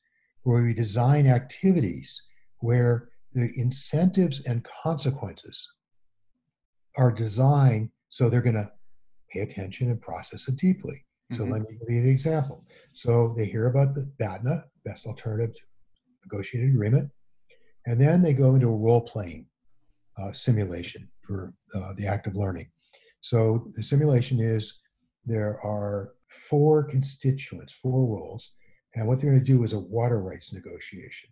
where 0.43 0.61
we 0.61 0.73
design 0.73 1.27
activities 1.27 2.21
where 2.59 3.09
the 3.33 3.51
incentives 3.55 4.41
and 4.41 4.65
consequences 4.83 5.67
are 6.97 7.11
designed 7.11 7.89
so 8.09 8.29
they're 8.29 8.41
going 8.41 8.55
to 8.55 8.71
pay 9.31 9.41
attention 9.41 9.89
and 9.89 10.01
process 10.01 10.47
it 10.47 10.55
deeply. 10.55 11.03
So 11.31 11.43
mm-hmm. 11.43 11.51
let 11.51 11.61
me 11.63 11.77
give 11.79 11.95
you 11.95 12.03
the 12.03 12.09
example. 12.09 12.63
So 12.93 13.33
they 13.35 13.45
hear 13.45 13.67
about 13.67 13.95
the 13.95 14.09
BATNA, 14.19 14.63
best 14.85 15.05
alternative 15.05 15.55
negotiated 16.25 16.71
agreement, 16.71 17.09
and 17.85 17.99
then 17.99 18.21
they 18.21 18.33
go 18.33 18.55
into 18.55 18.67
a 18.67 18.77
role 18.77 19.01
playing 19.01 19.45
uh, 20.17 20.31
simulation 20.31 21.07
for 21.21 21.53
uh, 21.75 21.93
the 21.97 22.07
act 22.07 22.27
of 22.27 22.35
learning. 22.35 22.69
So 23.21 23.67
the 23.75 23.83
simulation 23.83 24.39
is 24.39 24.77
there 25.25 25.59
are 25.63 26.13
four 26.29 26.83
constituents, 26.83 27.73
four 27.73 28.05
roles, 28.05 28.51
and 28.93 29.07
what 29.07 29.19
they're 29.19 29.31
going 29.31 29.43
to 29.43 29.51
do 29.51 29.63
is 29.63 29.73
a 29.73 29.79
water 29.79 30.19
rights 30.19 30.53
negotiation. 30.53 31.29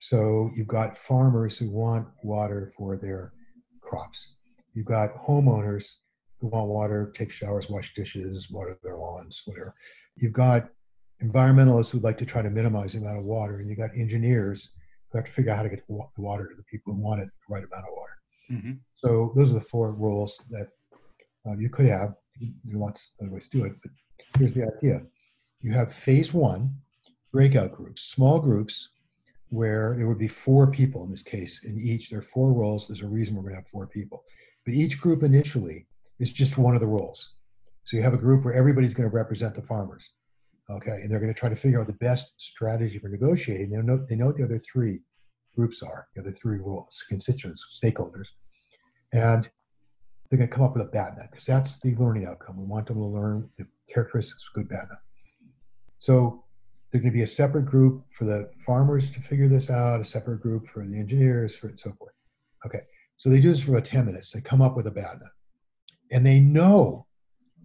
So 0.00 0.50
you've 0.54 0.68
got 0.68 0.96
farmers 0.96 1.58
who 1.58 1.70
want 1.70 2.06
water 2.22 2.72
for 2.76 2.96
their 2.96 3.32
crops. 3.80 4.36
You've 4.74 4.86
got 4.86 5.16
homeowners 5.26 5.94
who 6.40 6.48
want 6.48 6.68
water, 6.68 7.12
take 7.14 7.32
showers, 7.32 7.68
wash 7.68 7.94
dishes, 7.94 8.48
water 8.50 8.78
their 8.82 8.96
lawns, 8.96 9.42
whatever. 9.44 9.74
You've 10.16 10.32
got 10.32 10.68
environmentalists 11.22 11.90
who'd 11.90 12.02
like 12.02 12.18
to 12.18 12.26
try 12.26 12.42
to 12.42 12.50
minimize 12.50 12.92
the 12.92 13.00
amount 13.00 13.18
of 13.18 13.24
water, 13.24 13.58
and 13.58 13.68
you've 13.68 13.78
got 13.78 13.90
engineers 13.96 14.70
who 15.10 15.18
have 15.18 15.26
to 15.26 15.32
figure 15.32 15.50
out 15.52 15.56
how 15.56 15.62
to 15.62 15.68
get 15.68 15.86
the 15.86 15.98
water 16.16 16.46
to 16.46 16.54
the 16.54 16.62
people 16.64 16.94
who 16.94 17.00
want 17.00 17.20
it, 17.20 17.26
the 17.26 17.54
right 17.54 17.64
amount 17.64 17.84
of 17.84 17.94
water. 17.96 18.12
Mm-hmm. 18.50 18.72
So 18.94 19.32
those 19.34 19.50
are 19.50 19.54
the 19.54 19.60
four 19.60 19.92
rules 19.92 20.40
that 20.50 20.68
uh, 21.46 21.56
you 21.56 21.68
could 21.68 21.86
have. 21.86 22.14
There 22.40 22.76
are 22.76 22.78
lots 22.78 23.12
of 23.20 23.26
other 23.26 23.34
ways 23.34 23.48
to 23.48 23.58
do 23.58 23.64
it, 23.64 23.72
but 23.82 23.90
here's 24.38 24.54
the 24.54 24.64
idea. 24.76 25.02
You 25.60 25.72
have 25.72 25.92
phase 25.92 26.32
one, 26.32 26.74
breakout 27.32 27.72
groups, 27.72 28.02
small 28.02 28.38
groups 28.38 28.90
where 29.50 29.94
there 29.96 30.06
would 30.06 30.18
be 30.18 30.28
four 30.28 30.70
people 30.70 31.04
in 31.04 31.10
this 31.10 31.22
case. 31.22 31.64
In 31.64 31.78
each, 31.80 32.10
there 32.10 32.18
are 32.18 32.22
four 32.22 32.52
roles. 32.52 32.86
There's 32.86 33.02
a 33.02 33.08
reason 33.08 33.34
we're 33.34 33.42
going 33.42 33.54
to 33.54 33.60
have 33.60 33.68
four 33.68 33.86
people. 33.86 34.24
But 34.64 34.74
each 34.74 35.00
group 35.00 35.22
initially 35.22 35.86
is 36.20 36.30
just 36.30 36.58
one 36.58 36.74
of 36.74 36.80
the 36.80 36.86
roles. 36.86 37.34
So 37.84 37.96
you 37.96 38.02
have 38.02 38.14
a 38.14 38.18
group 38.18 38.44
where 38.44 38.54
everybody's 38.54 38.94
going 38.94 39.08
to 39.08 39.14
represent 39.14 39.54
the 39.54 39.62
farmers. 39.62 40.10
Okay, 40.70 40.98
and 41.02 41.10
they're 41.10 41.20
going 41.20 41.32
to 41.32 41.38
try 41.38 41.48
to 41.48 41.56
figure 41.56 41.80
out 41.80 41.86
the 41.86 41.94
best 41.94 42.34
strategy 42.36 42.98
for 42.98 43.08
negotiating. 43.08 43.70
They 43.70 43.78
know 43.78 43.96
they 43.96 44.16
know 44.16 44.26
what 44.26 44.36
the 44.36 44.44
other 44.44 44.58
three 44.58 45.00
groups 45.56 45.82
are, 45.82 46.08
the 46.14 46.20
other 46.20 46.32
three 46.32 46.58
roles, 46.58 47.04
constituents, 47.08 47.80
stakeholders, 47.82 48.28
and 49.12 49.48
they're 50.28 50.38
going 50.38 50.48
to 50.48 50.54
come 50.54 50.64
up 50.64 50.74
with 50.74 50.82
a 50.82 50.90
BATNA 50.90 51.28
because 51.30 51.46
that's 51.46 51.80
the 51.80 51.94
learning 51.96 52.26
outcome. 52.26 52.58
We 52.58 52.64
want 52.64 52.86
them 52.86 52.98
to 52.98 53.04
learn 53.04 53.48
the 53.56 53.66
characteristics 53.92 54.44
of 54.48 54.54
good 54.54 54.68
BATNA. 54.68 54.98
So 55.98 56.44
there's 56.90 57.02
going 57.02 57.12
to 57.12 57.16
be 57.16 57.22
a 57.22 57.26
separate 57.26 57.66
group 57.66 58.04
for 58.10 58.24
the 58.24 58.50
farmers 58.58 59.10
to 59.10 59.20
figure 59.20 59.48
this 59.48 59.70
out, 59.70 60.00
a 60.00 60.04
separate 60.04 60.40
group 60.40 60.66
for 60.66 60.86
the 60.86 60.98
engineers, 60.98 61.56
for 61.56 61.68
and 61.68 61.80
so 61.80 61.92
forth. 61.98 62.12
Okay, 62.66 62.80
so 63.16 63.30
they 63.30 63.40
do 63.40 63.48
this 63.48 63.60
for 63.60 63.72
about 63.72 63.84
10 63.84 64.06
minutes. 64.06 64.32
They 64.32 64.40
come 64.40 64.62
up 64.62 64.76
with 64.76 64.86
a 64.86 64.90
BATNA. 64.90 65.28
And 66.12 66.26
they 66.26 66.40
know 66.40 67.06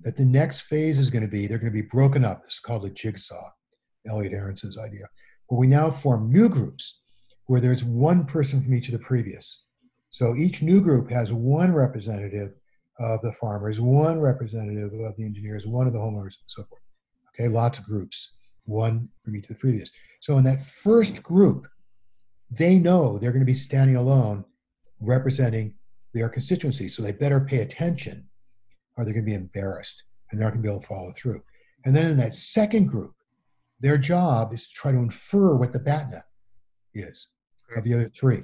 that 0.04 0.18
the 0.18 0.26
next 0.26 0.62
phase 0.62 0.98
is 0.98 1.10
going 1.10 1.24
to 1.24 1.30
be, 1.30 1.48
they're 1.48 1.58
going 1.58 1.72
to 1.72 1.82
be 1.82 1.88
broken 1.88 2.26
up. 2.26 2.44
Is 2.48 2.60
called 2.60 2.86
a 2.86 2.90
jigsaw, 2.90 3.50
Elliot 4.08 4.34
Aronson's 4.34 4.78
idea, 4.78 5.06
where 5.48 5.60
we 5.60 5.68
now 5.68 5.90
form 5.90 6.32
new 6.32 6.50
groups 6.50 7.00
where 7.48 7.62
there's 7.62 7.84
one 7.84 8.26
person 8.26 8.64
from 8.64 8.74
each 8.74 8.88
of 8.88 8.94
the 8.94 9.06
previous. 9.06 9.64
So 10.10 10.36
each 10.36 10.62
new 10.62 10.80
group 10.80 11.10
has 11.10 11.34
one 11.34 11.74
representative 11.74 12.54
of 13.00 13.22
the 13.22 13.34
farmers, 13.34 13.82
one 13.82 14.20
representative 14.20 14.94
of 14.94 15.16
the 15.18 15.26
engineers, 15.26 15.66
one 15.66 15.88
of 15.88 15.94
the 15.94 16.00
homeowners, 16.00 16.38
and 16.38 16.48
so 16.48 16.64
forth. 16.64 16.82
Okay, 17.34 17.48
lots 17.48 17.80
of 17.80 17.86
groups 17.86 18.30
one 18.66 19.10
from 19.24 19.36
each 19.36 19.50
of 19.50 19.50
the 19.50 19.60
previous. 19.60 19.90
So 20.22 20.38
in 20.38 20.44
that 20.46 20.62
first 20.62 21.22
group, 21.22 21.68
they 22.50 22.78
know 22.78 23.18
they're 23.18 23.32
going 23.32 23.42
to 23.42 23.46
be 23.46 23.54
standing 23.54 23.96
alone 23.96 24.46
representing 25.00 25.76
their 26.14 26.30
constituency. 26.30 26.88
So 26.88 27.02
they 27.02 27.12
better 27.12 27.40
pay 27.40 27.60
attention 27.60 28.30
or 28.96 29.04
they're 29.04 29.14
going 29.14 29.26
to 29.26 29.32
be 29.32 29.36
embarrassed 29.36 30.04
and 30.30 30.40
they're 30.40 30.48
not 30.48 30.54
going 30.54 30.64
to 30.64 30.68
be 30.68 30.72
able 30.72 30.82
to 30.82 30.88
follow 30.88 31.12
through. 31.16 31.42
And 31.86 31.96
then 31.96 32.06
in 32.06 32.18
that 32.18 32.34
second 32.34 32.88
group, 32.88 33.14
their 33.80 33.98
job 33.98 34.54
is 34.54 34.68
to 34.68 34.74
try 34.74 34.92
to 34.92 34.98
infer 34.98 35.56
what 35.56 35.74
the 35.74 35.80
BATNA 35.80 36.24
is 36.94 37.28
of 37.76 37.84
the 37.84 37.94
other 37.94 38.10
three. 38.10 38.44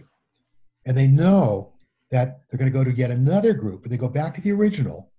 And 0.85 0.97
they 0.97 1.07
know 1.07 1.73
that 2.11 2.41
they're 2.49 2.57
going 2.57 2.71
to 2.71 2.77
go 2.77 2.83
to 2.83 2.91
yet 2.91 3.11
another 3.11 3.53
group, 3.53 3.83
but 3.83 3.91
they 3.91 3.97
go 3.97 4.09
back 4.09 4.33
to 4.35 4.41
the 4.41 4.51
original 4.51 5.11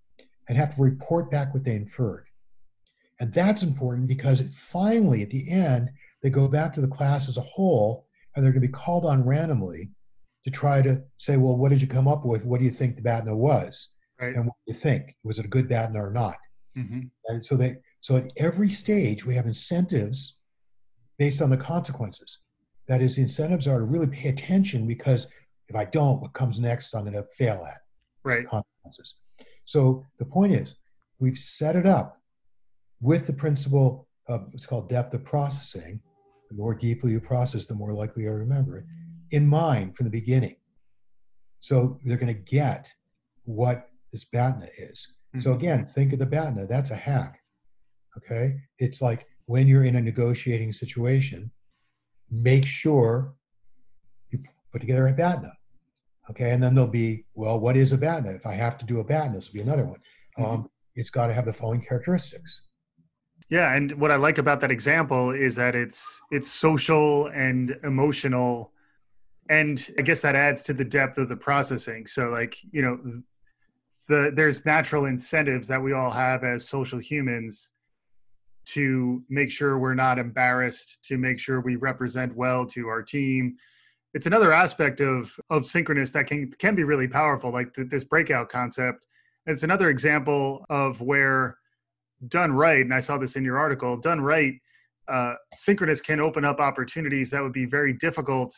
and 0.49 0.59
have 0.59 0.75
to 0.75 0.83
report 0.83 1.31
back 1.31 1.55
what 1.55 1.65
they 1.65 1.75
inferred. 1.75 2.27
And 3.21 3.33
that's 3.33 3.63
important 3.63 4.09
because 4.09 4.41
it 4.41 4.53
finally, 4.53 5.23
at 5.23 5.31
the 5.31 5.49
end, 5.51 5.91
they 6.23 6.31
go 6.31 6.49
back 6.49 6.75
to 6.75 6.81
the 6.81 6.89
class 6.89 7.29
as 7.29 7.37
a 7.37 7.43
whole 7.43 8.07
and 8.35 8.45
they're 8.45 8.53
going 8.53 8.63
to 8.63 8.69
be 8.69 8.73
called 8.73 9.05
on 9.05 9.25
randomly 9.25 9.91
to 10.45 10.51
try 10.51 10.83
to 10.83 11.03
say, 11.19 11.37
well, 11.37 11.57
what 11.57 11.71
did 11.71 11.81
you 11.81 11.87
come 11.87 12.09
up 12.09 12.25
with? 12.25 12.45
What 12.45 12.59
do 12.59 12.65
you 12.65 12.71
think 12.71 12.97
the 12.97 13.03
BATNA 13.03 13.37
was? 13.37 13.89
Right. 14.21 14.35
And 14.35 14.47
what 14.47 14.55
do 14.67 14.73
you 14.73 14.79
think? 14.79 15.17
Was 15.25 15.39
it 15.39 15.45
a 15.45 15.49
good 15.49 15.69
BATNA 15.69 15.99
or 15.99 16.11
not? 16.11 16.37
Mm-hmm. 16.77 17.01
And 17.27 17.45
so 17.45 17.57
they 17.57 17.77
so 18.01 18.17
at 18.17 18.33
every 18.37 18.69
stage 18.69 19.25
we 19.27 19.35
have 19.35 19.47
incentives 19.47 20.37
based 21.19 21.43
on 21.43 21.51
the 21.51 21.57
consequences. 21.57 22.39
That 22.89 23.03
is, 23.03 23.19
incentives 23.19 23.69
are 23.69 23.79
to 23.79 23.85
really 23.85 24.07
pay 24.07 24.31
attention 24.31 24.87
because 24.87 25.27
if 25.69 25.77
I 25.77 25.85
don't, 25.85 26.21
what 26.21 26.33
comes 26.33 26.59
next 26.59 26.95
I'm 26.95 27.03
going 27.03 27.13
to 27.15 27.25
fail 27.37 27.65
at. 27.65 27.81
Right. 28.25 28.49
Consequences. 28.49 29.15
So 29.65 30.05
the 30.19 30.25
point 30.25 30.53
is, 30.53 30.75
we've 31.19 31.39
set 31.39 31.77
it 31.77 31.87
up 31.87 32.17
with 33.01 33.27
the 33.27 33.33
principle 33.33 34.09
of 34.29 34.47
what's 34.51 34.67
called 34.67 34.89
depth 34.89 35.15
of 35.15 35.25
processing. 35.25 36.01
The 36.49 36.57
more 36.57 36.75
deeply 36.75 37.13
you 37.13 37.21
process, 37.21 37.67
the 37.67 37.75
more 37.75 37.93
likely 37.93 38.25
you 38.25 38.33
remember 38.33 38.79
it 38.79 38.85
in 39.31 39.47
mind 39.47 39.97
from 39.97 40.05
the 40.05 40.11
beginning. 40.11 40.57
So 41.61 41.99
they're 42.05 42.17
going 42.17 42.35
to 42.35 42.41
get 42.41 42.93
what 43.45 43.90
this 44.13 44.25
BATNA 44.25 44.67
is. 44.79 45.07
Mm-hmm. 45.31 45.41
So 45.41 45.53
again, 45.53 45.87
think 45.87 46.13
of 46.13 46.19
the 46.19 46.27
BATNA. 46.27 46.67
That's 46.67 46.91
a 46.91 46.97
hack. 46.97 47.41
Okay. 48.17 48.57
It's 48.79 49.01
like 49.01 49.27
when 49.47 49.67
you're 49.67 49.85
in 49.85 49.97
a 49.97 50.01
negotiating 50.01 50.73
situation, 50.73 51.51
make 52.31 52.65
sure 52.65 53.35
you 54.31 54.41
put 54.73 54.81
together 54.81 55.09
a 55.09 55.13
BATNA. 55.13 55.53
Okay. 56.31 56.51
And 56.51 56.63
then 56.63 56.75
there'll 56.75 56.91
be, 56.91 57.25
well, 57.35 57.59
what 57.59 57.77
is 57.77 57.93
a 57.93 57.99
BATNA? 57.99 58.35
If 58.35 58.47
I 58.47 58.55
have 58.55 58.79
to 58.79 58.87
do 58.87 59.01
a 59.01 59.05
BATNA, 59.05 59.35
this 59.35 59.49
will 59.49 59.55
be 59.55 59.61
another 59.63 59.85
one. 59.85 60.01
Mm-hmm. 60.39 60.45
Um, 60.45 60.71
it's 60.95 61.11
got 61.11 61.29
to 61.29 61.35
have 61.35 61.47
the 61.47 61.53
following 61.53 61.83
characteristics. 61.83 62.63
Yeah, 63.49 63.75
and 63.75 63.93
what 63.93 64.13
I 64.13 64.17
like 64.17 64.39
about 64.39 64.61
that 64.61 64.71
example 64.71 65.33
is 65.33 65.57
that 65.57 65.75
it's 65.75 66.21
it's 66.31 66.49
social 66.49 67.27
and 67.29 67.77
emotional 67.83 68.73
and 69.51 69.85
I 69.99 70.03
guess 70.03 70.23
that 70.23 70.37
adds 70.37 70.63
to 70.63 70.73
the 70.73 70.85
depth 70.85 71.19
of 71.19 71.29
the 71.29 71.37
processing. 71.37 72.07
So 72.07 72.29
like, 72.29 72.57
you 72.71 72.83
know, 72.83 73.23
the 74.11 74.33
there's 74.35 74.67
natural 74.67 75.05
incentives 75.07 75.69
that 75.69 75.81
we 75.81 75.93
all 75.93 76.11
have 76.11 76.43
as 76.43 76.69
social 76.69 76.99
humans 76.99 77.71
to 78.67 79.23
make 79.29 79.51
sure 79.51 79.79
we're 79.79 79.95
not 79.95 80.19
embarrassed, 80.19 80.99
to 81.05 81.17
make 81.17 81.39
sure 81.39 81.61
we 81.61 81.77
represent 81.77 82.35
well 82.37 82.67
to 82.67 82.89
our 82.89 83.03
team. 83.03 83.57
It's 84.13 84.27
another 84.27 84.53
aspect 84.53 85.01
of 85.01 85.39
of 85.49 85.65
synchronous 85.65 86.11
that 86.13 86.27
can 86.27 86.51
can 86.59 86.75
be 86.75 86.83
really 86.83 87.07
powerful, 87.07 87.53
like 87.53 87.73
this 87.75 88.05
breakout 88.05 88.49
concept. 88.49 89.07
It's 89.47 89.63
another 89.63 89.89
example 89.89 90.67
of 90.69 91.01
where 91.01 91.57
done 92.27 92.53
right, 92.53 92.81
and 92.81 92.93
I 92.93 93.01
saw 93.01 93.17
this 93.17 93.37
in 93.37 93.45
your 93.45 93.59
article, 93.59 93.97
done 93.97 94.21
right, 94.21 94.55
uh, 95.09 95.35
synchronous 95.55 96.01
can 96.01 96.21
open 96.21 96.45
up 96.45 96.59
opportunities 96.61 97.31
that 97.31 97.43
would 97.43 97.53
be 97.53 97.65
very 97.65 97.93
difficult 97.93 98.53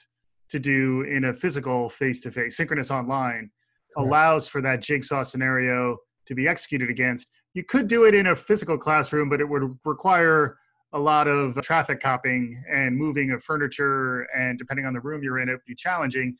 to 0.48 0.58
do 0.58 1.02
in 1.02 1.24
a 1.24 1.34
physical 1.34 1.90
face 1.90 2.20
to 2.22 2.30
face. 2.30 2.56
Synchronous 2.56 2.90
online. 2.90 3.50
Allows 3.96 4.48
for 4.48 4.60
that 4.62 4.80
jigsaw 4.80 5.22
scenario 5.22 5.98
to 6.26 6.34
be 6.34 6.48
executed 6.48 6.90
against. 6.90 7.28
You 7.54 7.64
could 7.64 7.88
do 7.88 8.04
it 8.04 8.14
in 8.14 8.28
a 8.28 8.36
physical 8.36 8.78
classroom, 8.78 9.28
but 9.28 9.40
it 9.40 9.48
would 9.48 9.78
require 9.84 10.56
a 10.92 10.98
lot 10.98 11.26
of 11.26 11.60
traffic 11.62 12.00
copying 12.00 12.62
and 12.70 12.96
moving 12.96 13.30
of 13.30 13.42
furniture, 13.42 14.22
and 14.36 14.58
depending 14.58 14.86
on 14.86 14.92
the 14.92 15.00
room 15.00 15.22
you're 15.22 15.38
in, 15.38 15.48
it 15.48 15.52
would 15.52 15.64
be 15.66 15.74
challenging. 15.74 16.36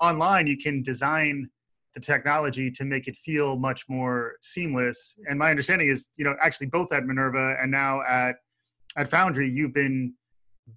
Online, 0.00 0.46
you 0.46 0.56
can 0.56 0.82
design 0.82 1.48
the 1.94 2.00
technology 2.00 2.70
to 2.70 2.84
make 2.84 3.06
it 3.08 3.16
feel 3.16 3.56
much 3.56 3.84
more 3.88 4.34
seamless. 4.42 5.14
And 5.28 5.38
my 5.38 5.50
understanding 5.50 5.88
is, 5.88 6.08
you 6.16 6.24
know, 6.24 6.34
actually 6.42 6.66
both 6.66 6.92
at 6.92 7.06
Minerva 7.06 7.56
and 7.60 7.70
now 7.70 8.02
at 8.02 8.36
at 8.96 9.10
Foundry, 9.10 9.50
you've 9.50 9.74
been 9.74 10.14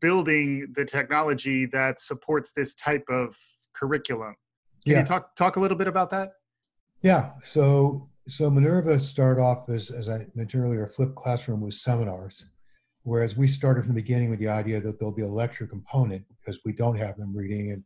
building 0.02 0.74
the 0.76 0.86
technology 0.86 1.66
that 1.68 2.00
supports 2.00 2.52
this 2.52 2.74
type 2.74 3.06
of 3.10 3.36
curriculum. 3.74 4.36
Can 4.88 4.96
yeah. 4.96 5.00
you 5.02 5.06
talk 5.06 5.36
talk 5.36 5.56
a 5.56 5.60
little 5.60 5.78
bit 5.78 5.88
about 5.88 6.10
that? 6.12 6.34
Yeah. 7.02 7.32
So 7.44 8.10
so 8.28 8.50
Minerva 8.50 9.00
started 9.00 9.42
off 9.42 9.70
as 9.70 9.92
as 9.92 10.10
I 10.10 10.28
mentioned 10.36 10.64
earlier, 10.64 10.86
a 10.86 10.90
flipped 10.90 11.16
classroom 11.16 11.62
with 11.62 11.74
seminars, 11.74 12.50
whereas 13.04 13.38
we 13.38 13.48
started 13.48 13.86
from 13.86 13.96
the 13.96 14.02
beginning 14.02 14.30
with 14.30 14.40
the 14.40 14.50
idea 14.50 14.80
that 14.82 15.00
there'll 15.00 15.14
be 15.14 15.24
a 15.24 15.28
lecture 15.28 15.68
component 15.68 16.26
because 16.30 16.60
we 16.66 16.74
don't 16.74 16.98
have 16.98 17.18
them 17.18 17.36
reading 17.36 17.72
and 17.72 17.84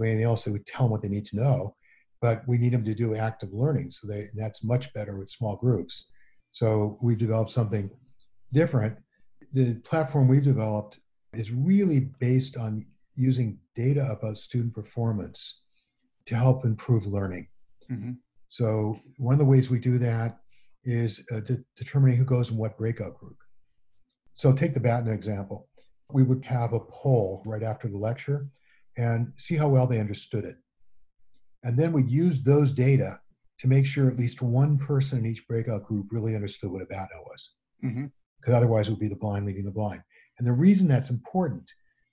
anything 0.00 0.24
else. 0.24 0.44
So 0.44 0.52
we 0.52 0.58
tell 0.60 0.86
them 0.86 0.90
what 0.92 1.02
they 1.02 1.08
need 1.08 1.24
to 1.26 1.36
know 1.36 1.76
but 2.24 2.40
we 2.48 2.56
need 2.56 2.72
them 2.72 2.86
to 2.86 2.94
do 2.94 3.14
active 3.14 3.52
learning. 3.52 3.90
So 3.90 4.06
they, 4.06 4.28
that's 4.34 4.64
much 4.64 4.90
better 4.94 5.14
with 5.18 5.28
small 5.28 5.56
groups. 5.56 6.06
So 6.52 6.98
we've 7.02 7.18
developed 7.18 7.50
something 7.50 7.90
different. 8.50 8.96
The 9.52 9.74
platform 9.80 10.26
we've 10.26 10.42
developed 10.42 11.00
is 11.34 11.52
really 11.52 12.08
based 12.20 12.56
on 12.56 12.86
using 13.14 13.58
data 13.76 14.10
about 14.10 14.38
student 14.38 14.72
performance 14.72 15.63
to 16.26 16.34
help 16.34 16.64
improve 16.64 17.06
learning. 17.06 17.48
Mm-hmm. 17.90 18.12
So 18.48 18.98
one 19.16 19.34
of 19.34 19.38
the 19.38 19.44
ways 19.44 19.70
we 19.70 19.78
do 19.78 19.98
that 19.98 20.38
is 20.84 21.24
uh, 21.32 21.40
de- 21.40 21.64
determining 21.76 22.16
who 22.16 22.24
goes 22.24 22.50
in 22.50 22.56
what 22.56 22.78
breakout 22.78 23.18
group. 23.18 23.36
So 24.34 24.52
take 24.52 24.74
the 24.74 24.80
BATNA 24.80 25.12
example. 25.12 25.68
We 26.12 26.22
would 26.22 26.44
have 26.44 26.72
a 26.72 26.80
poll 26.80 27.42
right 27.46 27.62
after 27.62 27.88
the 27.88 27.98
lecture 27.98 28.48
and 28.96 29.32
see 29.36 29.56
how 29.56 29.68
well 29.68 29.86
they 29.86 30.00
understood 30.00 30.44
it. 30.44 30.56
And 31.62 31.78
then 31.78 31.92
we 31.92 32.04
use 32.04 32.42
those 32.42 32.70
data 32.70 33.18
to 33.60 33.68
make 33.68 33.86
sure 33.86 34.08
at 34.08 34.18
least 34.18 34.42
one 34.42 34.76
person 34.78 35.20
in 35.20 35.26
each 35.26 35.46
breakout 35.46 35.84
group 35.84 36.06
really 36.10 36.34
understood 36.34 36.70
what 36.70 36.82
a 36.82 36.86
BATNA 36.86 37.22
was. 37.26 37.50
Because 37.80 37.94
mm-hmm. 37.94 38.54
otherwise, 38.54 38.88
it 38.88 38.90
would 38.90 39.00
be 39.00 39.08
the 39.08 39.16
blind 39.16 39.46
leading 39.46 39.64
the 39.64 39.70
blind. 39.70 40.02
And 40.38 40.46
the 40.46 40.52
reason 40.52 40.88
that's 40.88 41.10
important 41.10 41.64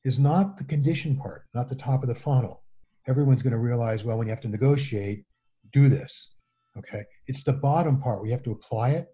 is 0.03 0.19
not 0.19 0.57
the 0.57 0.63
condition 0.63 1.17
part, 1.17 1.43
not 1.53 1.67
the 1.67 1.75
top 1.75 2.03
of 2.03 2.09
the 2.09 2.15
funnel. 2.15 2.63
Everyone's 3.07 3.43
going 3.43 3.51
to 3.51 3.59
realize, 3.59 4.03
well, 4.03 4.17
when 4.17 4.27
you 4.27 4.31
have 4.31 4.41
to 4.41 4.47
negotiate, 4.47 5.25
do 5.71 5.89
this. 5.89 6.35
Okay. 6.77 7.03
It's 7.27 7.43
the 7.43 7.53
bottom 7.53 7.99
part 7.99 8.19
where 8.19 8.27
you 8.27 8.31
have 8.31 8.43
to 8.43 8.51
apply 8.51 8.91
it. 8.91 9.07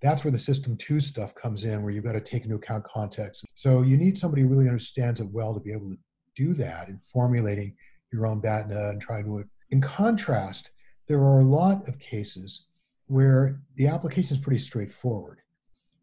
That's 0.00 0.24
where 0.24 0.30
the 0.30 0.38
system 0.38 0.76
two 0.76 1.00
stuff 1.00 1.34
comes 1.34 1.64
in, 1.64 1.82
where 1.82 1.92
you've 1.92 2.04
got 2.04 2.12
to 2.12 2.20
take 2.20 2.44
into 2.44 2.56
account 2.56 2.84
context. 2.84 3.44
So 3.54 3.82
you 3.82 3.96
need 3.96 4.16
somebody 4.16 4.42
who 4.42 4.48
really 4.48 4.68
understands 4.68 5.20
it 5.20 5.28
well 5.30 5.54
to 5.54 5.60
be 5.60 5.72
able 5.72 5.88
to 5.88 5.98
do 6.36 6.54
that 6.54 6.88
in 6.88 6.98
formulating 6.98 7.74
your 8.12 8.26
own 8.26 8.40
BATNA 8.40 8.90
and 8.90 9.00
trying 9.00 9.24
to 9.24 9.44
in 9.70 9.80
contrast, 9.80 10.70
there 11.08 11.20
are 11.20 11.40
a 11.40 11.44
lot 11.44 11.88
of 11.88 11.98
cases 11.98 12.66
where 13.06 13.60
the 13.76 13.86
application 13.86 14.36
is 14.36 14.42
pretty 14.42 14.58
straightforward. 14.58 15.40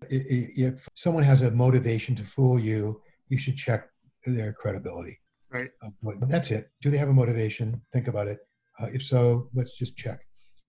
If 0.10 0.88
someone 0.94 1.24
has 1.24 1.42
a 1.42 1.52
motivation 1.52 2.16
to 2.16 2.24
fool 2.24 2.60
you, 2.60 3.02
you 3.30 3.38
should 3.38 3.56
check 3.56 3.90
their 4.26 4.54
credibility. 4.54 5.20
Right. 5.56 5.70
Uh, 5.84 6.12
that's 6.28 6.52
it. 6.52 6.70
Do 6.82 6.90
they 6.90 6.98
have 6.98 7.10
a 7.10 7.14
motivation? 7.14 7.82
Think 7.94 8.08
about 8.08 8.28
it. 8.28 8.40
Uh, 8.80 8.88
if 8.94 9.04
so, 9.04 9.50
let's 9.54 9.78
just 9.78 9.96
check. 9.96 10.20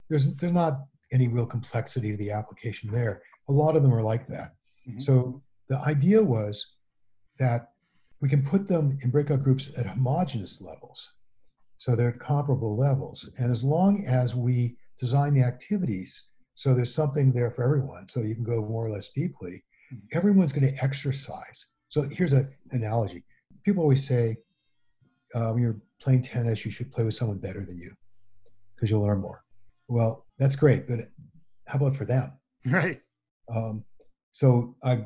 There's 0.09 0.35
there's 0.37 0.53
not 0.53 0.79
any 1.13 1.29
real 1.29 1.47
complexity 1.47 2.11
to 2.13 2.17
the 2.17 2.31
application 2.31 2.91
there. 2.93 3.23
A 3.49 3.53
lot 3.53 3.77
of 3.77 3.83
them 3.83 3.95
are 3.95 4.03
like 4.03 4.27
that. 4.27 4.55
Mm-hmm. 4.89 5.01
So 5.01 5.43
the 5.69 5.79
idea 5.81 6.23
was 6.23 6.65
that 7.39 7.71
we 8.21 8.29
can 8.29 8.43
put 8.43 8.69
them 8.69 8.97
in 9.03 9.11
breakout 9.11 9.43
groups 9.43 9.77
at 9.79 9.87
homogeneous 9.87 10.61
levels. 10.61 11.11
So 11.79 11.95
they're 11.95 12.09
at 12.09 12.19
comparable 12.19 12.77
levels. 12.77 13.29
And 13.39 13.51
as 13.51 13.63
long 13.63 14.07
as 14.07 14.35
we 14.35 14.77
design 14.99 15.35
the 15.35 15.43
activities 15.43 16.31
so 16.57 16.73
there's 16.73 16.95
something 16.95 17.33
there 17.33 17.51
for 17.51 17.65
everyone, 17.65 18.09
so 18.09 18.21
you 18.21 18.35
can 18.35 18.43
go 18.43 18.63
more 18.63 18.87
or 18.87 18.91
less 18.91 19.11
deeply, 19.15 19.63
mm-hmm. 19.93 20.17
everyone's 20.17 20.53
going 20.53 20.67
to 20.67 20.83
exercise. 20.83 21.67
So 21.91 22.03
here's 22.11 22.33
an 22.33 22.51
analogy. 22.73 23.25
People 23.63 23.83
always 23.83 24.07
say, 24.07 24.37
uh, 25.35 25.51
when 25.51 25.63
you're 25.63 25.81
playing 26.01 26.23
tennis, 26.23 26.65
you 26.65 26.71
should 26.71 26.93
play 26.93 27.05
with 27.05 27.15
someone 27.15 27.39
better 27.39 27.65
than 27.65 27.79
you 27.79 27.93
because 28.75 28.91
you'll 28.91 29.03
learn 29.03 29.21
more. 29.21 29.43
Well, 29.89 30.27
that's 30.39 30.57
great, 30.57 30.89
but 30.89 31.01
how 31.67 31.79
about 31.79 31.97
for 31.97 32.05
them? 32.05 32.33
Right. 32.69 33.01
Um, 33.55 33.85
so 34.33 34.75
I've 34.83 35.05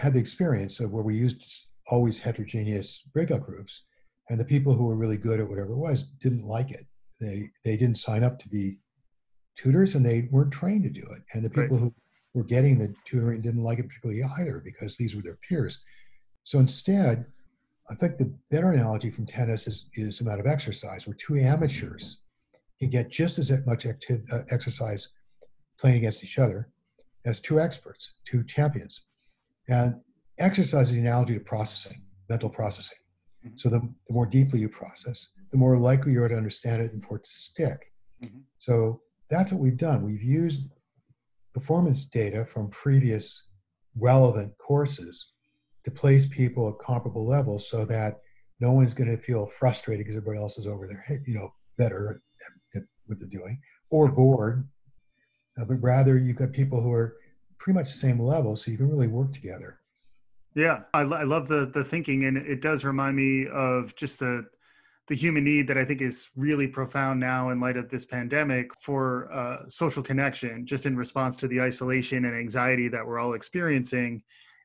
had 0.00 0.14
the 0.14 0.18
experience 0.18 0.80
of 0.80 0.90
where 0.90 1.02
we 1.02 1.14
used 1.14 1.66
always 1.88 2.18
heterogeneous 2.18 3.02
breakout 3.12 3.44
groups 3.44 3.82
and 4.30 4.40
the 4.40 4.44
people 4.44 4.72
who 4.72 4.86
were 4.86 4.96
really 4.96 5.16
good 5.16 5.40
at 5.40 5.48
whatever 5.48 5.72
it 5.72 5.78
was 5.78 6.04
didn't 6.20 6.44
like 6.44 6.70
it 6.70 6.86
they 7.20 7.50
they 7.64 7.76
didn't 7.76 7.98
sign 7.98 8.24
up 8.24 8.38
to 8.38 8.48
be 8.48 8.78
tutors 9.56 9.94
and 9.94 10.04
they 10.04 10.28
weren't 10.30 10.52
trained 10.52 10.82
to 10.82 10.90
do 10.90 11.06
it 11.14 11.22
and 11.34 11.44
the 11.44 11.50
people 11.50 11.76
right. 11.76 11.82
who 11.84 11.94
were 12.34 12.44
getting 12.44 12.78
the 12.78 12.92
tutoring 13.04 13.40
didn't 13.40 13.62
like 13.62 13.78
it 13.78 13.86
particularly 13.86 14.22
either 14.38 14.60
because 14.64 14.96
these 14.96 15.14
were 15.14 15.22
their 15.22 15.38
peers 15.48 15.78
so 16.42 16.58
instead 16.58 17.26
i 17.90 17.94
think 17.94 18.18
the 18.18 18.32
better 18.50 18.72
analogy 18.72 19.10
from 19.10 19.26
tennis 19.26 19.66
is, 19.66 19.86
is 19.94 20.20
amount 20.20 20.40
of 20.40 20.46
exercise 20.46 21.06
where 21.06 21.16
two 21.16 21.36
amateurs 21.36 22.22
can 22.80 22.90
get 22.90 23.08
just 23.08 23.38
as 23.38 23.52
much 23.66 23.86
active, 23.86 24.22
uh, 24.32 24.40
exercise 24.50 25.08
playing 25.78 25.96
against 25.96 26.24
each 26.24 26.38
other 26.38 26.68
as 27.26 27.40
two 27.40 27.60
experts 27.60 28.14
two 28.24 28.42
champions 28.44 29.02
and 29.68 29.94
exercise 30.38 30.90
is 30.90 30.96
the 30.96 31.00
analogy 31.00 31.34
to 31.34 31.40
processing 31.40 32.02
mental 32.28 32.48
processing 32.48 32.98
Mm-hmm. 33.44 33.56
So 33.56 33.68
the, 33.68 33.80
the 34.06 34.12
more 34.12 34.26
deeply 34.26 34.60
you 34.60 34.68
process, 34.68 35.28
the 35.50 35.58
more 35.58 35.76
likely 35.78 36.12
you 36.12 36.22
are 36.22 36.28
to 36.28 36.36
understand 36.36 36.82
it 36.82 36.92
and 36.92 37.04
for 37.04 37.16
it 37.16 37.24
to 37.24 37.30
stick. 37.30 37.92
Mm-hmm. 38.24 38.40
So 38.58 39.00
that's 39.30 39.52
what 39.52 39.60
we've 39.60 39.76
done. 39.76 40.02
We've 40.02 40.22
used 40.22 40.62
performance 41.52 42.06
data 42.06 42.44
from 42.44 42.68
previous 42.70 43.46
relevant 43.96 44.56
courses 44.58 45.32
to 45.84 45.90
place 45.90 46.26
people 46.26 46.68
at 46.68 46.84
comparable 46.84 47.26
levels 47.26 47.68
so 47.68 47.84
that 47.84 48.20
no 48.60 48.72
one's 48.72 48.94
going 48.94 49.10
to 49.10 49.22
feel 49.22 49.46
frustrated 49.46 50.04
because 50.04 50.16
everybody 50.16 50.40
else 50.40 50.58
is 50.58 50.66
over 50.66 50.86
their 50.86 51.00
head, 51.00 51.22
you 51.26 51.34
know, 51.34 51.52
better 51.76 52.20
at, 52.74 52.80
at 52.80 52.82
what 53.06 53.18
they're 53.18 53.28
doing 53.28 53.60
or 53.90 54.10
bored. 54.10 54.66
Uh, 55.60 55.64
but 55.64 55.76
rather, 55.82 56.16
you've 56.16 56.36
got 56.36 56.52
people 56.52 56.80
who 56.80 56.92
are 56.92 57.16
pretty 57.58 57.78
much 57.78 57.86
the 57.86 57.98
same 57.98 58.18
level, 58.18 58.56
so 58.56 58.70
you 58.70 58.76
can 58.76 58.90
really 58.90 59.06
work 59.06 59.32
together. 59.32 59.78
Yeah, 60.54 60.80
I, 60.92 61.00
I 61.00 61.22
love 61.24 61.48
the 61.48 61.66
the 61.66 61.84
thinking, 61.84 62.24
and 62.24 62.36
it 62.36 62.60
does 62.60 62.84
remind 62.84 63.16
me 63.16 63.46
of 63.52 63.94
just 63.96 64.20
the 64.20 64.46
the 65.08 65.14
human 65.14 65.44
need 65.44 65.68
that 65.68 65.76
I 65.76 65.84
think 65.84 66.00
is 66.00 66.30
really 66.34 66.66
profound 66.66 67.20
now 67.20 67.50
in 67.50 67.60
light 67.60 67.76
of 67.76 67.90
this 67.90 68.06
pandemic 68.06 68.70
for 68.80 69.30
uh, 69.32 69.68
social 69.68 70.02
connection, 70.02 70.66
just 70.66 70.86
in 70.86 70.96
response 70.96 71.36
to 71.38 71.48
the 71.48 71.60
isolation 71.60 72.24
and 72.24 72.34
anxiety 72.34 72.88
that 72.88 73.06
we're 73.06 73.18
all 73.18 73.34
experiencing, 73.34 74.22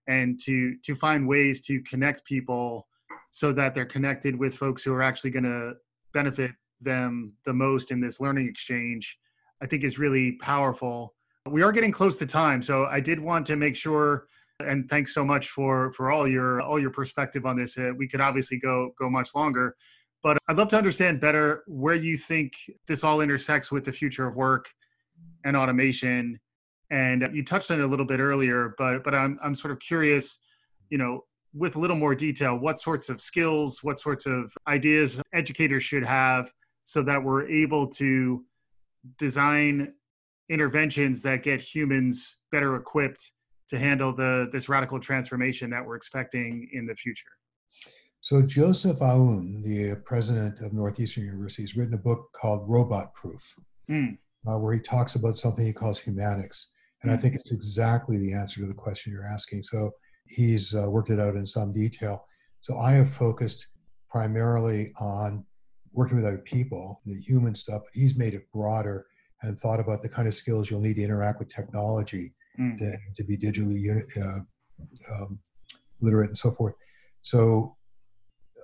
and 0.09 0.39
to 0.41 0.75
to 0.83 0.95
find 0.95 1.27
ways 1.27 1.61
to 1.61 1.81
connect 1.83 2.25
people 2.25 2.87
so 3.31 3.53
that 3.53 3.73
they're 3.73 3.85
connected 3.85 4.37
with 4.37 4.55
folks 4.55 4.83
who 4.83 4.91
are 4.91 5.03
actually 5.03 5.29
going 5.29 5.43
to 5.43 5.73
benefit 6.13 6.51
them 6.81 7.35
the 7.45 7.53
most 7.53 7.91
in 7.91 8.01
this 8.01 8.19
learning 8.19 8.47
exchange, 8.47 9.17
I 9.61 9.67
think 9.67 9.83
is 9.83 9.99
really 9.99 10.33
powerful. 10.41 11.13
We 11.45 11.61
are 11.61 11.71
getting 11.71 11.91
close 11.91 12.17
to 12.17 12.25
time, 12.25 12.63
so 12.63 12.85
I 12.85 12.99
did 12.99 13.19
want 13.19 13.45
to 13.47 13.55
make 13.55 13.75
sure 13.75 14.25
and 14.61 14.89
thanks 14.89 15.13
so 15.13 15.23
much 15.23 15.49
for 15.49 15.93
for 15.93 16.11
all 16.11 16.27
your 16.27 16.61
all 16.61 16.79
your 16.79 16.89
perspective 16.89 17.45
on 17.45 17.55
this. 17.57 17.77
Uh, 17.77 17.91
we 17.97 18.07
could 18.07 18.21
obviously 18.21 18.59
go 18.59 18.91
go 18.99 19.09
much 19.09 19.33
longer, 19.35 19.75
but 20.21 20.37
I'd 20.47 20.57
love 20.57 20.69
to 20.69 20.77
understand 20.77 21.21
better 21.21 21.63
where 21.67 21.95
you 21.95 22.17
think 22.17 22.53
this 22.87 23.03
all 23.03 23.21
intersects 23.21 23.71
with 23.71 23.85
the 23.85 23.93
future 23.93 24.27
of 24.27 24.35
work 24.35 24.69
and 25.45 25.55
automation. 25.55 26.39
And 26.91 27.27
you 27.33 27.43
touched 27.43 27.69
on 27.71 27.79
it 27.79 27.83
a 27.83 27.87
little 27.87 28.05
bit 28.05 28.19
earlier, 28.19 28.73
but 28.77 29.03
but 29.03 29.13
I'm 29.13 29.39
I'm 29.43 29.55
sort 29.55 29.71
of 29.71 29.79
curious, 29.79 30.39
you 30.89 30.97
know, 30.97 31.25
with 31.53 31.75
a 31.75 31.79
little 31.79 31.95
more 31.95 32.15
detail, 32.15 32.57
what 32.57 32.79
sorts 32.79 33.09
of 33.09 33.21
skills, 33.21 33.83
what 33.83 33.99
sorts 33.99 34.25
of 34.25 34.51
ideas 34.67 35.21
educators 35.33 35.83
should 35.83 36.03
have 36.03 36.51
so 36.83 37.01
that 37.03 37.23
we're 37.23 37.47
able 37.47 37.87
to 37.87 38.43
design 39.17 39.93
interventions 40.49 41.21
that 41.21 41.43
get 41.43 41.61
humans 41.61 42.37
better 42.51 42.75
equipped 42.75 43.31
to 43.69 43.77
handle 43.77 44.13
the 44.13 44.49
this 44.51 44.67
radical 44.67 44.99
transformation 44.99 45.69
that 45.69 45.85
we're 45.85 45.95
expecting 45.95 46.67
in 46.73 46.85
the 46.85 46.95
future? 46.95 47.29
So 48.21 48.41
Joseph 48.41 48.99
Aoun, 48.99 49.63
the 49.63 49.95
president 50.03 50.59
of 50.59 50.73
Northeastern 50.73 51.23
University, 51.23 51.63
has 51.63 51.77
written 51.77 51.93
a 51.93 51.97
book 51.97 52.31
called 52.33 52.67
Robot 52.67 53.13
Proof, 53.13 53.55
mm. 53.89 54.17
uh, 54.45 54.57
where 54.57 54.73
he 54.73 54.79
talks 54.79 55.15
about 55.15 55.39
something 55.39 55.65
he 55.65 55.71
calls 55.71 56.01
humanics. 56.01 56.65
And. 57.01 57.11
I 57.11 57.15
hmm. 57.15 57.21
think 57.21 57.35
it's 57.35 57.51
exactly 57.51 58.17
the 58.17 58.33
answer 58.33 58.61
to 58.61 58.67
the 58.67 58.73
question 58.73 59.13
you're 59.13 59.25
asking. 59.25 59.63
So 59.63 59.91
he's 60.27 60.75
uh, 60.75 60.89
worked 60.89 61.09
it 61.09 61.19
out 61.19 61.35
in 61.35 61.45
some 61.45 61.73
detail. 61.73 62.25
So 62.61 62.77
I 62.77 62.91
have 62.91 63.11
focused 63.11 63.67
primarily 64.09 64.91
on 64.99 65.45
working 65.93 66.17
with 66.17 66.25
other 66.25 66.39
people, 66.39 66.99
the 67.05 67.19
human 67.19 67.55
stuff, 67.55 67.81
he's 67.93 68.17
made 68.17 68.33
it 68.33 68.51
broader 68.53 69.05
and 69.41 69.57
thought 69.57 69.79
about 69.79 70.01
the 70.01 70.09
kind 70.09 70.27
of 70.27 70.33
skills 70.33 70.69
you'll 70.69 70.81
need 70.81 70.95
to 70.95 71.01
interact 71.03 71.39
with 71.39 71.47
technology 71.47 72.33
mm. 72.59 72.77
to, 72.77 72.97
to, 73.15 73.23
be 73.23 73.37
digitally 73.37 73.81
uh, 74.17 74.39
um, 75.13 75.39
literate 76.01 76.29
and 76.29 76.37
so 76.37 76.51
forth. 76.51 76.73
So 77.21 77.75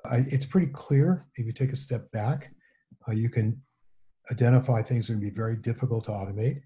I, 0.10 0.17
it's 0.28 0.45
pretty 0.45 0.67
clear 0.67 1.26
if 1.36 1.45
you 1.45 1.54
take 1.54 1.71
a 1.71 1.78
step 1.78 2.12
back, 2.12 2.52
uh, 3.08 3.13
you 3.13 3.30
can 3.30 3.60
identify 4.32 4.82
things 4.82 5.08
that 5.08 5.13
would 5.13 5.21
be 5.21 5.30
very 5.30 5.56
difficult 5.56 6.06
to 6.06 6.12
automate, 6.12 6.62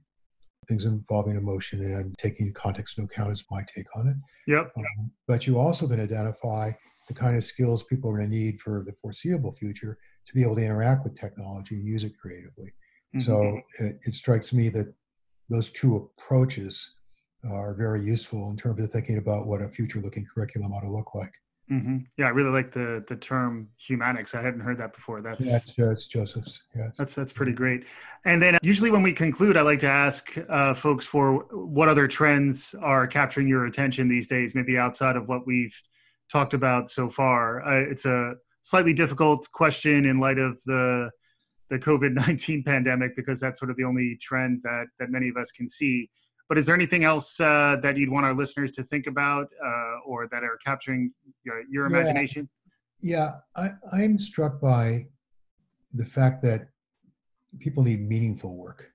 things 0.70 0.86
involving 0.86 1.36
emotion 1.36 1.84
and 1.84 2.16
taking 2.18 2.54
context 2.54 2.98
into 2.98 3.12
account 3.12 3.34
is 3.34 3.44
my 3.52 3.64
take 3.76 3.88
on 3.96 4.08
it. 4.08 4.16
Yep. 4.48 4.72
Um, 4.78 5.12
but 5.28 5.46
you 5.48 5.60
also 5.60 5.88
can 5.88 6.00
identify 6.00 6.72
the 7.08 7.14
kind 7.14 7.36
of 7.36 7.44
skills 7.44 7.84
people 7.84 8.10
are 8.12 8.18
going 8.18 8.30
to 8.30 8.38
need 8.38 8.62
for 8.62 8.84
the 8.86 8.94
foreseeable 8.94 9.52
future 9.52 9.98
to 10.28 10.34
be 10.34 10.44
able 10.44 10.56
to 10.56 10.64
interact 10.64 11.04
with 11.04 11.20
technology 11.20 11.76
and 11.76 11.88
use 11.88 12.04
it 12.04 12.14
creatively. 12.18 12.72
Mm-hmm. 13.16 13.20
So 13.20 13.60
it, 13.80 13.98
it, 14.06 14.14
strikes 14.14 14.54
me 14.54 14.70
that 14.70 14.94
those 15.50 15.72
two 15.72 15.96
approaches 15.96 16.88
are 17.50 17.74
very 17.74 18.02
useful 18.02 18.52
in 18.52 18.58
terms 18.58 18.84
of 18.84 18.92
thinking 18.92 19.18
about 19.18 19.48
what 19.48 19.64
a 19.64 19.70
future 19.70 20.00
looking 20.00 20.26
curriculum 20.32 20.72
ought 20.72 20.82
to 20.82 20.92
look 20.92 21.16
like. 21.16 21.34
Mm-hmm. 21.72 21.98
Yeah, 22.18 22.26
I 22.26 22.30
really 22.30 22.50
like 22.50 22.72
the 22.72 23.04
the 23.08 23.16
term 23.16 23.70
humanics. 23.80 24.34
I 24.34 24.42
hadn't 24.42 24.62
heard 24.62 24.80
that 24.80 24.94
before. 24.94 25.22
That's 25.22 25.46
yeah, 25.46 25.58
it's, 25.58 25.78
uh, 25.78 25.94
Joseph's. 26.10 26.60
Yeah, 26.76 26.90
that's 26.98 27.14
that's 27.14 27.32
pretty 27.32 27.52
great. 27.52 27.86
And 28.26 28.42
then 28.42 28.58
usually 28.64 28.90
when 28.90 29.04
we 29.04 29.14
conclude, 29.14 29.56
I 29.56 29.62
like 29.62 29.80
to 29.80 29.88
ask 29.88 30.36
uh, 30.50 30.74
folks 30.74 31.06
for 31.06 31.46
what 31.52 31.88
other 31.88 32.08
trends 32.08 32.74
are 32.82 33.06
capturing 33.06 33.48
your 33.48 33.68
attention 33.68 34.10
these 34.10 34.28
days, 34.28 34.56
maybe 34.56 34.80
outside 34.80 35.16
of 35.16 35.28
what 35.28 35.46
we've 35.46 35.80
talked 36.32 36.56
about 36.56 36.90
so 36.90 37.08
far. 37.08 37.62
Uh, 37.64 37.82
it's 37.92 38.06
a 38.06 38.34
slightly 38.64 38.94
difficult 38.94 39.48
question 39.52 40.06
in 40.06 40.20
light 40.20 40.40
of 40.40 40.60
the 40.66 41.12
the 41.70 41.78
COVID 41.78 42.14
nineteen 42.14 42.64
pandemic 42.66 43.16
because 43.16 43.40
that's 43.40 43.60
sort 43.60 43.70
of 43.70 43.78
the 43.78 43.84
only 43.84 44.18
trend 44.20 44.62
that 44.64 44.88
that 44.98 45.12
many 45.12 45.30
of 45.30 45.38
us 45.38 45.52
can 45.52 45.70
see. 45.70 46.10
But 46.50 46.58
is 46.58 46.66
there 46.66 46.74
anything 46.74 47.04
else 47.04 47.40
uh, 47.40 47.78
that 47.84 47.96
you'd 47.96 48.10
want 48.10 48.26
our 48.26 48.34
listeners 48.34 48.72
to 48.72 48.84
think 48.84 49.06
about 49.06 49.48
uh, 49.64 50.00
or 50.04 50.28
that 50.32 50.44
are 50.44 50.58
capturing 50.66 51.14
your, 51.44 51.62
your 51.70 51.86
imagination? 51.86 52.50
Yeah, 53.02 53.34
yeah 53.56 53.70
I, 53.94 54.02
I'm 54.02 54.18
struck 54.18 54.60
by 54.60 55.06
the 55.94 56.06
fact 56.06 56.42
that 56.44 56.70
people 57.60 57.84
need 57.84 58.02
meaningful 58.02 58.56
work. 58.56 58.92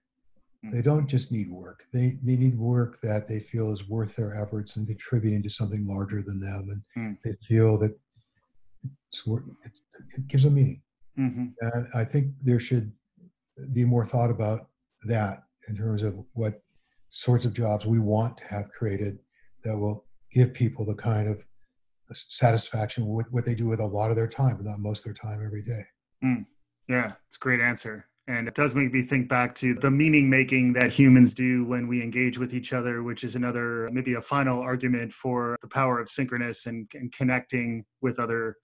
Hmm. 0.64 0.72
They 0.72 0.82
don't 0.82 1.06
just 1.06 1.30
need 1.30 1.48
work. 1.48 1.84
They, 1.92 2.18
they 2.24 2.36
need 2.36 2.58
work 2.58 3.00
that 3.02 3.28
they 3.28 3.38
feel 3.38 3.70
is 3.70 3.88
worth 3.88 4.16
their 4.16 4.34
efforts 4.40 4.74
and 4.74 4.86
contributing 4.86 5.42
to 5.44 5.48
something 5.48 5.86
larger 5.86 6.22
than 6.22 6.40
them. 6.40 6.82
And 6.96 7.14
mm. 7.14 7.18
they 7.24 7.34
feel 7.46 7.78
that 7.78 7.96
it's, 9.12 9.22
it, 9.64 9.72
it 10.16 10.26
gives 10.26 10.42
them 10.42 10.54
meaning. 10.54 10.82
Mm-hmm. 11.16 11.46
And 11.60 11.86
I 11.94 12.04
think 12.04 12.32
there 12.42 12.58
should 12.58 12.90
be 13.72 13.84
more 13.84 14.04
thought 14.04 14.30
about 14.30 14.66
that 15.04 15.44
in 15.68 15.76
terms 15.76 16.02
of 16.02 16.16
what 16.32 16.63
sorts 17.14 17.46
of 17.46 17.54
jobs 17.54 17.86
we 17.86 18.00
want 18.00 18.36
to 18.36 18.44
have 18.46 18.68
created 18.70 19.20
that 19.62 19.78
will 19.78 20.04
give 20.32 20.52
people 20.52 20.84
the 20.84 20.96
kind 20.96 21.28
of 21.28 21.44
satisfaction 22.12 23.06
with 23.06 23.30
what 23.30 23.44
they 23.44 23.54
do 23.54 23.66
with 23.66 23.78
a 23.78 23.86
lot 23.86 24.10
of 24.10 24.16
their 24.16 24.26
time, 24.26 24.56
but 24.56 24.66
not 24.66 24.80
most 24.80 24.98
of 24.98 25.04
their 25.04 25.14
time 25.14 25.40
every 25.44 25.62
day. 25.62 25.84
Mm. 26.24 26.44
Yeah, 26.88 27.12
it's 27.28 27.36
a 27.36 27.38
great 27.38 27.60
answer. 27.60 28.08
And 28.26 28.48
it 28.48 28.54
does 28.54 28.74
make 28.74 28.92
me 28.92 29.02
think 29.02 29.28
back 29.28 29.54
to 29.56 29.74
the 29.74 29.92
meaning 29.92 30.28
making 30.28 30.72
that 30.72 30.90
humans 30.90 31.34
do 31.34 31.64
when 31.64 31.86
we 31.86 32.02
engage 32.02 32.36
with 32.36 32.52
each 32.52 32.72
other, 32.72 33.04
which 33.04 33.22
is 33.22 33.36
another, 33.36 33.88
maybe 33.92 34.14
a 34.14 34.20
final 34.20 34.60
argument 34.60 35.12
for 35.12 35.56
the 35.62 35.68
power 35.68 36.00
of 36.00 36.08
synchronous 36.08 36.66
and, 36.66 36.90
and 36.94 37.12
connecting 37.12 37.84
with 38.00 38.18
other 38.18 38.56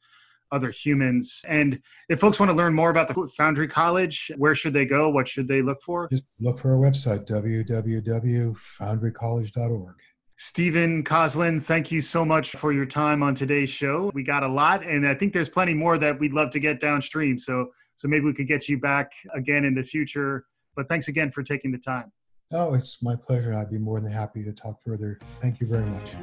other 0.53 0.71
humans. 0.71 1.43
And 1.47 1.81
if 2.09 2.21
folks 2.21 2.41
want 2.41 2.51
to 2.51 2.57
learn 2.57 2.75
more 2.75 2.91
about 2.91 3.09
the 3.09 3.29
Foundry 3.37 3.69
College, 3.69 4.31
where 4.37 4.55
should 4.55 4.73
they 4.73 4.85
go? 4.85 5.09
What 5.09 5.27
should 5.29 5.49
they 5.49 5.63
look 5.63 5.83
for? 5.83 6.09
Just 6.11 6.25
look 6.39 6.59
for 6.59 6.73
our 6.73 6.79
website, 6.79 7.27
www.foundrycollege.org. 7.27 9.95
Stephen 10.43 11.05
Kosslyn, 11.05 11.63
thank 11.63 11.93
you 11.93 12.01
so 12.01 12.25
much 12.25 12.53
for 12.53 12.73
your 12.73 12.87
time 12.87 13.23
on 13.23 13.35
today's 13.35 13.69
show. 13.69 14.11
We 14.15 14.23
got 14.23 14.43
a 14.43 14.49
lot, 14.49 14.87
and 14.87 15.07
I 15.07 15.15
think 15.15 15.35
there's 15.35 15.51
plenty 15.51 15.75
more 15.75 15.99
that 15.99 16.19
we'd 16.19 16.33
love 16.33 16.51
to 16.53 16.59
get 16.59 16.81
downstream. 16.81 17.39
So, 17.39 17.67
so 17.97 18.09
maybe 18.09 18.25
we 18.25 18.33
could 18.33 18.47
get 18.47 18.67
you 18.67 18.79
back 18.79 19.13
again 19.35 19.67
in 19.67 19.75
the 19.75 19.83
future. 19.83 20.47
But 20.77 20.89
thanks 20.89 21.09
again 21.09 21.31
for 21.31 21.43
taking 21.43 21.73
the 21.73 21.79
time. 21.79 22.11
Oh, 22.53 22.73
it's 22.73 23.03
my 23.03 23.15
pleasure. 23.15 23.55
I'd 23.55 23.71
be 23.71 23.79
more 23.79 24.01
than 24.01 24.11
happy 24.11 24.43
to 24.45 24.53
talk 24.53 24.81
further. 24.83 25.19
Thank 25.41 25.61
you 25.61 25.67
very 25.67 25.85
much. 25.85 26.15